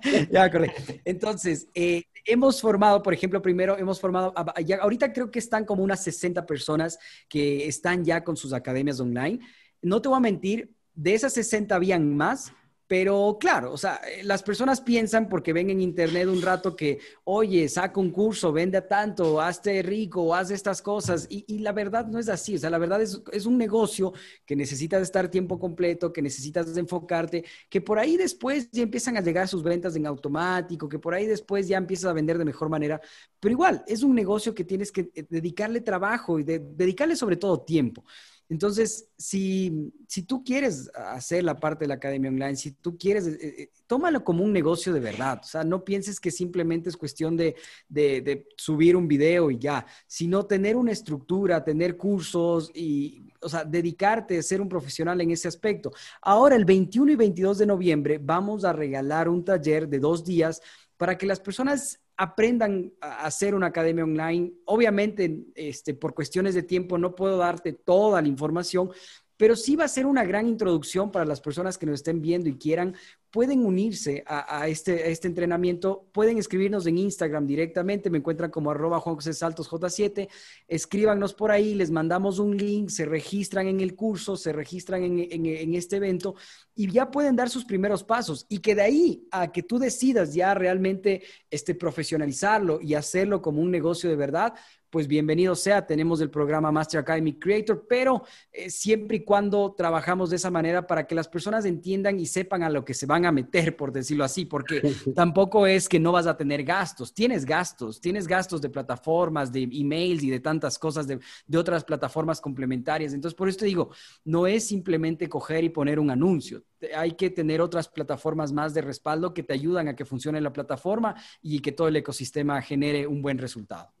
ya, 0.30 0.50
correcto. 0.50 0.94
Entonces, 1.04 1.68
eh, 1.74 2.04
hemos 2.24 2.60
formado, 2.60 3.02
por 3.02 3.12
ejemplo, 3.12 3.42
primero 3.42 3.76
hemos 3.76 4.00
formado, 4.00 4.32
ya, 4.64 4.76
ahorita 4.76 5.12
creo 5.12 5.30
que 5.30 5.38
están 5.38 5.64
como 5.64 5.82
unas 5.82 6.02
60 6.02 6.46
personas 6.46 6.98
que 7.28 7.66
están 7.66 8.04
ya 8.04 8.24
con 8.24 8.36
sus 8.36 8.52
academias 8.52 9.00
online. 9.00 9.40
No 9.82 10.00
te 10.00 10.08
voy 10.08 10.16
a 10.16 10.20
mentir, 10.20 10.72
de 10.94 11.14
esas 11.14 11.32
60 11.34 11.74
habían 11.74 12.16
más, 12.16 12.52
pero 12.90 13.36
claro, 13.38 13.72
o 13.72 13.76
sea, 13.76 14.00
eh, 14.04 14.24
las 14.24 14.42
personas 14.42 14.80
piensan 14.80 15.28
porque 15.28 15.52
ven 15.52 15.70
en 15.70 15.80
internet 15.80 16.26
un 16.26 16.42
rato 16.42 16.74
que, 16.74 16.98
oye, 17.22 17.68
saca 17.68 18.00
un 18.00 18.10
curso, 18.10 18.52
vende 18.52 18.82
tanto, 18.82 19.40
hazte 19.40 19.80
rico, 19.80 20.34
haz 20.34 20.50
estas 20.50 20.82
cosas. 20.82 21.28
Y, 21.30 21.60
la 21.60 21.70
verdad 21.70 22.08
no 22.08 22.18
es 22.18 22.28
así. 22.28 22.56
O 22.56 22.58
sea, 22.58 22.68
la 22.68 22.78
verdad 22.78 23.00
es, 23.00 23.22
es, 23.30 23.46
un 23.46 23.56
negocio 23.58 24.12
que 24.44 24.56
necesitas 24.56 25.02
estar 25.02 25.28
tiempo 25.28 25.56
completo, 25.60 26.12
que 26.12 26.20
necesitas 26.20 26.76
enfocarte, 26.76 27.44
que 27.68 27.80
por 27.80 28.00
ahí 28.00 28.16
después 28.16 28.68
ya 28.72 28.82
empiezan 28.82 29.16
a 29.16 29.20
llegar 29.20 29.46
sus 29.46 29.62
ventas 29.62 29.94
en 29.94 30.04
automático, 30.06 30.88
que 30.88 30.98
por 30.98 31.14
ahí 31.14 31.26
después 31.28 31.68
ya 31.68 31.76
empiezas 31.76 32.06
a 32.06 32.12
vender 32.12 32.38
de 32.38 32.44
mejor 32.44 32.70
manera. 32.70 33.00
Pero 33.38 33.52
igual, 33.52 33.84
es 33.86 34.02
un 34.02 34.16
negocio 34.16 34.52
que 34.52 34.64
tienes 34.64 34.90
que 34.90 35.12
eh, 35.14 35.24
dedicarle 35.30 35.80
trabajo 35.80 36.40
y 36.40 36.42
dedicarle 36.42 37.14
sobre 37.14 37.36
todo 37.36 37.60
tiempo. 37.60 38.04
Entonces, 38.50 39.08
si, 39.16 39.92
si, 40.08 40.24
tú 40.24 40.42
quieres 40.42 40.90
hacer 40.94 41.44
la 41.44 41.58
parte 41.58 41.84
de 41.84 41.88
la 41.88 41.94
academia 41.94 42.30
online, 42.30 42.56
si 42.56 42.72
tú 42.72 42.98
quieres, 42.98 43.28
eh, 43.28 43.38
eh, 43.40 43.70
tómalo 43.86 44.24
como 44.24 44.42
un 44.42 44.52
negocio 44.52 44.92
de 44.92 44.98
verdad. 44.98 45.40
O 45.40 45.46
sea, 45.46 45.62
no 45.62 45.84
pienses 45.84 46.18
que 46.18 46.32
simplemente 46.32 46.88
es 46.88 46.96
cuestión 46.96 47.36
de, 47.36 47.54
de, 47.88 48.20
de, 48.20 48.48
subir 48.56 48.96
un 48.96 49.06
video 49.06 49.52
y 49.52 49.58
ya, 49.58 49.86
sino 50.08 50.46
tener 50.46 50.74
una 50.74 50.90
estructura, 50.90 51.62
tener 51.62 51.96
cursos 51.96 52.72
y, 52.74 53.22
o 53.40 53.48
sea, 53.48 53.64
dedicarte 53.64 54.36
a 54.36 54.42
ser 54.42 54.60
un 54.60 54.68
profesional 54.68 55.20
en 55.20 55.30
ese 55.30 55.46
aspecto. 55.46 55.92
Ahora, 56.20 56.56
el 56.56 56.64
21 56.64 57.12
y 57.12 57.16
22 57.16 57.58
de 57.58 57.66
noviembre, 57.66 58.18
vamos 58.20 58.64
a 58.64 58.72
regalar 58.72 59.28
un 59.28 59.44
taller 59.44 59.88
de 59.88 60.00
dos 60.00 60.24
días 60.24 60.60
para 61.00 61.16
que 61.16 61.24
las 61.24 61.40
personas 61.40 61.98
aprendan 62.18 62.92
a 63.00 63.24
hacer 63.24 63.54
una 63.54 63.68
academia 63.68 64.04
online. 64.04 64.52
Obviamente, 64.66 65.46
este, 65.54 65.94
por 65.94 66.12
cuestiones 66.12 66.54
de 66.54 66.62
tiempo 66.62 66.98
no 66.98 67.14
puedo 67.14 67.38
darte 67.38 67.72
toda 67.72 68.20
la 68.20 68.28
información, 68.28 68.90
pero 69.38 69.56
sí 69.56 69.76
va 69.76 69.86
a 69.86 69.88
ser 69.88 70.04
una 70.04 70.24
gran 70.24 70.46
introducción 70.46 71.10
para 71.10 71.24
las 71.24 71.40
personas 71.40 71.78
que 71.78 71.86
nos 71.86 71.94
estén 71.94 72.20
viendo 72.20 72.50
y 72.50 72.58
quieran 72.58 72.94
pueden 73.30 73.64
unirse 73.64 74.24
a, 74.26 74.66
este, 74.66 75.10
este, 75.10 75.28
entrenamiento, 75.28 76.08
pueden 76.12 76.38
escribirnos 76.38 76.86
en 76.86 76.98
Instagram 76.98 77.46
directamente, 77.46 78.10
me 78.10 78.18
encuentran 78.18 78.50
como 78.50 78.70
arroba 78.70 78.98
Juan 78.98 79.14
José 79.14 79.34
Saltos 79.34 79.70
J7, 79.70 80.28
escríbanos 80.66 81.32
por 81.34 81.52
ahí, 81.52 81.74
les 81.74 81.90
mandamos 81.90 82.40
un 82.40 82.56
link, 82.56 82.88
se 82.88 83.04
registran 83.04 83.68
en 83.68 83.80
el 83.80 83.94
curso, 83.94 84.36
se 84.36 84.52
registran 84.52 85.04
en, 85.04 85.46
en, 85.46 85.74
este 85.74 85.96
evento 85.96 86.34
y 86.74 86.90
ya 86.90 87.10
pueden 87.10 87.36
dar 87.36 87.48
sus 87.48 87.64
primeros 87.64 88.02
pasos. 88.02 88.46
Y 88.48 88.58
que 88.58 88.74
de 88.74 88.82
ahí 88.82 89.28
a 89.30 89.52
que 89.52 89.62
tú 89.62 89.78
decidas 89.78 90.34
ya 90.34 90.52
realmente 90.54 91.22
este, 91.50 91.74
profesionalizarlo 91.74 92.80
y 92.80 92.94
hacerlo 92.94 93.40
como 93.40 93.62
un 93.62 93.70
negocio 93.70 94.10
de 94.10 94.16
verdad, 94.16 94.54
pues 94.90 95.06
bienvenido 95.06 95.54
sea, 95.54 95.86
tenemos 95.86 96.20
el 96.20 96.30
programa 96.30 96.72
Master 96.72 97.00
Academy 97.00 97.38
Creator, 97.38 97.86
pero 97.88 98.24
eh, 98.52 98.68
siempre 98.70 99.18
y 99.18 99.24
cuando 99.24 99.72
trabajamos 99.76 100.30
de 100.30 100.36
esa 100.36 100.50
manera 100.50 100.86
para 100.86 101.06
que 101.06 101.14
las 101.14 101.28
personas 101.28 101.64
entiendan 101.64 102.18
y 102.18 102.26
sepan 102.26 102.64
a 102.64 102.70
lo 102.70 102.84
que 102.84 102.92
se 102.92 103.06
van 103.06 103.24
a 103.24 103.32
meter, 103.32 103.76
por 103.76 103.92
decirlo 103.92 104.24
así, 104.24 104.44
porque 104.44 104.82
tampoco 105.14 105.66
es 105.66 105.88
que 105.88 106.00
no 106.00 106.10
vas 106.12 106.26
a 106.26 106.36
tener 106.36 106.64
gastos, 106.64 107.14
tienes 107.14 107.44
gastos, 107.44 108.00
tienes 108.00 108.26
gastos 108.26 108.60
de 108.60 108.68
plataformas, 108.68 109.52
de 109.52 109.62
emails 109.62 110.24
y 110.24 110.30
de 110.30 110.40
tantas 110.40 110.78
cosas 110.78 111.06
de, 111.06 111.20
de 111.46 111.58
otras 111.58 111.84
plataformas 111.84 112.40
complementarias. 112.40 113.12
Entonces, 113.12 113.36
por 113.36 113.48
eso 113.48 113.58
te 113.58 113.66
digo, 113.66 113.90
no 114.24 114.46
es 114.46 114.66
simplemente 114.66 115.28
coger 115.28 115.62
y 115.62 115.68
poner 115.68 116.00
un 116.00 116.10
anuncio, 116.10 116.64
hay 116.96 117.12
que 117.12 117.30
tener 117.30 117.60
otras 117.60 117.88
plataformas 117.88 118.52
más 118.52 118.74
de 118.74 118.82
respaldo 118.82 119.34
que 119.34 119.42
te 119.42 119.52
ayudan 119.52 119.88
a 119.88 119.94
que 119.94 120.04
funcione 120.04 120.40
la 120.40 120.52
plataforma 120.52 121.14
y 121.42 121.60
que 121.60 121.72
todo 121.72 121.88
el 121.88 121.96
ecosistema 121.96 122.60
genere 122.62 123.06
un 123.06 123.22
buen 123.22 123.38
resultado. 123.38 123.92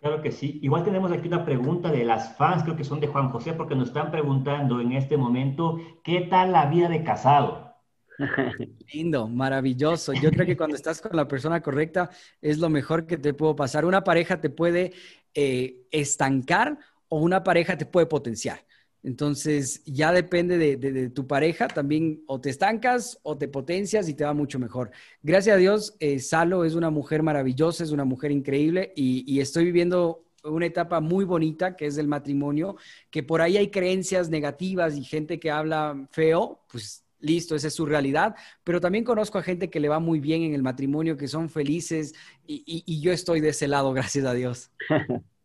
Claro 0.00 0.22
que 0.22 0.32
sí. 0.32 0.58
Igual 0.62 0.82
tenemos 0.82 1.12
aquí 1.12 1.28
una 1.28 1.44
pregunta 1.44 1.90
de 1.92 2.04
las 2.04 2.36
fans, 2.36 2.62
creo 2.62 2.76
que 2.76 2.84
son 2.84 3.00
de 3.00 3.06
Juan 3.06 3.28
José, 3.30 3.52
porque 3.52 3.74
nos 3.74 3.88
están 3.88 4.10
preguntando 4.10 4.80
en 4.80 4.92
este 4.92 5.18
momento, 5.18 5.78
¿qué 6.02 6.22
tal 6.22 6.52
la 6.52 6.66
vida 6.66 6.88
de 6.88 7.04
casado? 7.04 7.74
Lindo, 8.92 9.28
maravilloso. 9.28 10.14
Yo 10.14 10.30
creo 10.30 10.46
que 10.46 10.56
cuando 10.56 10.76
estás 10.76 11.02
con 11.02 11.14
la 11.14 11.28
persona 11.28 11.60
correcta 11.60 12.10
es 12.40 12.58
lo 12.58 12.70
mejor 12.70 13.06
que 13.06 13.18
te 13.18 13.34
puedo 13.34 13.54
pasar. 13.54 13.84
Una 13.84 14.02
pareja 14.02 14.40
te 14.40 14.48
puede 14.48 14.92
eh, 15.34 15.86
estancar 15.90 16.78
o 17.08 17.20
una 17.20 17.44
pareja 17.44 17.76
te 17.76 17.84
puede 17.84 18.06
potenciar. 18.06 18.64
Entonces, 19.02 19.82
ya 19.84 20.12
depende 20.12 20.58
de, 20.58 21.10
tu 21.10 21.26
pareja, 21.26 21.68
también 21.68 22.22
o 22.26 22.40
te 22.40 22.50
estancas 22.50 23.18
o 23.22 23.38
te 23.38 23.48
potencias 23.48 24.08
y 24.08 24.14
te 24.14 24.24
va 24.24 24.34
mucho 24.34 24.58
mejor. 24.58 24.90
Gracias 25.22 25.56
a 25.56 25.58
Dios, 25.58 25.96
eh, 26.00 26.18
Salo 26.18 26.64
es 26.64 26.74
una 26.74 26.90
mujer 26.90 27.22
maravillosa, 27.22 27.82
es 27.82 27.92
una 27.92 28.04
mujer 28.04 28.30
increíble 28.30 28.92
y, 28.94 29.40
estoy 29.40 29.64
viviendo 29.64 30.26
una 30.44 30.66
etapa 30.66 31.00
muy 31.00 31.24
bonita 31.24 31.76
que 31.76 31.86
es 31.86 31.96
el 31.96 32.08
matrimonio, 32.08 32.76
que 33.10 33.22
por 33.22 33.40
ahí 33.40 33.56
hay 33.56 33.70
creencias 33.70 34.28
negativas 34.28 34.96
y 34.96 35.04
gente 35.04 35.40
que 35.40 35.50
habla 35.50 36.06
feo, 36.10 36.60
pues 36.70 37.04
listo, 37.20 37.54
esa 37.54 37.68
es 37.68 37.74
su 37.74 37.86
realidad, 37.86 38.34
pero 38.64 38.80
también 38.80 39.04
conozco 39.04 39.38
a 39.38 39.42
gente 39.42 39.70
que 39.70 39.80
le 39.80 39.88
va 39.88 39.98
muy 39.98 40.20
bien 40.20 40.42
en 40.42 40.54
el 40.54 40.62
matrimonio, 40.62 41.16
que 41.16 41.28
son 41.28 41.48
felices 41.48 42.14
y 42.46 43.00
yo 43.00 43.12
estoy 43.12 43.40
de 43.40 43.50
ese 43.50 43.66
lado, 43.66 43.92
gracias 43.94 44.26
a 44.26 44.34
Dios. 44.34 44.70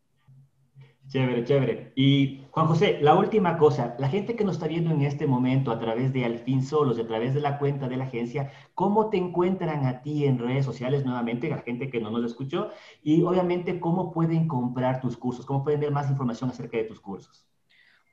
Chévere, 1.08 1.44
chévere. 1.44 1.94
Y 1.96 2.42
Juan 2.50 2.68
José, 2.68 2.98
la 3.02 3.16
última 3.16 3.58
cosa, 3.58 3.96
la 4.00 4.10
gente 4.10 4.36
que 4.36 4.44
nos 4.44 4.56
está 4.56 4.68
viendo 4.68 4.92
en 4.92 5.02
este 5.02 5.28
momento 5.28 5.72
a 5.72 5.80
través 5.80 6.12
de 6.14 6.26
Al 6.26 6.40
fin 6.40 6.64
Solos, 6.64 6.98
a 6.98 7.06
través 7.06 7.34
de 7.34 7.42
la 7.42 7.60
cuenta 7.60 7.88
de 7.88 7.98
la 7.98 8.06
agencia, 8.06 8.52
¿cómo 8.74 9.10
te 9.10 9.18
encuentran 9.18 9.86
a 9.86 10.02
ti 10.02 10.26
en 10.26 10.40
redes 10.40 10.66
sociales 10.66 11.06
nuevamente, 11.06 11.50
la 11.50 11.60
gente 11.60 11.90
que 11.90 12.02
no 12.02 12.10
nos 12.10 12.26
escuchó? 12.26 12.70
Y 13.04 13.22
obviamente, 13.22 13.80
¿cómo 13.80 14.12
pueden 14.12 14.48
comprar 14.48 15.00
tus 15.00 15.16
cursos? 15.16 15.46
¿Cómo 15.46 15.64
pueden 15.64 15.80
ver 15.80 15.92
más 15.92 16.10
información 16.10 16.50
acerca 16.50 16.78
de 16.78 16.86
tus 16.86 17.00
cursos? 17.00 17.46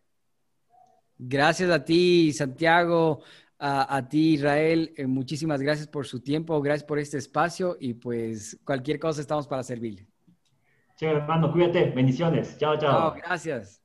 Gracias 1.19 1.69
a 1.69 1.85
ti, 1.85 2.33
Santiago, 2.33 3.21
a, 3.59 4.07
ti, 4.09 4.33
Israel. 4.33 4.91
Eh, 4.97 5.05
muchísimas 5.05 5.61
gracias 5.61 5.87
por 5.87 6.07
su 6.07 6.21
tiempo, 6.21 6.59
gracias 6.63 6.87
por 6.87 6.97
este 6.97 7.19
espacio 7.19 7.77
y 7.79 7.93
pues 7.93 8.59
cualquier 8.65 8.99
cosa 8.99 9.21
estamos 9.21 9.47
para 9.47 9.61
servirle. 9.61 10.10
Sí, 11.01 11.05
hermano, 11.05 11.51
cuídate. 11.51 11.89
Bendiciones. 11.91 12.57
Chao, 12.57 12.77
chao. 12.77 13.01
Chao, 13.01 13.13
gracias. 13.15 13.80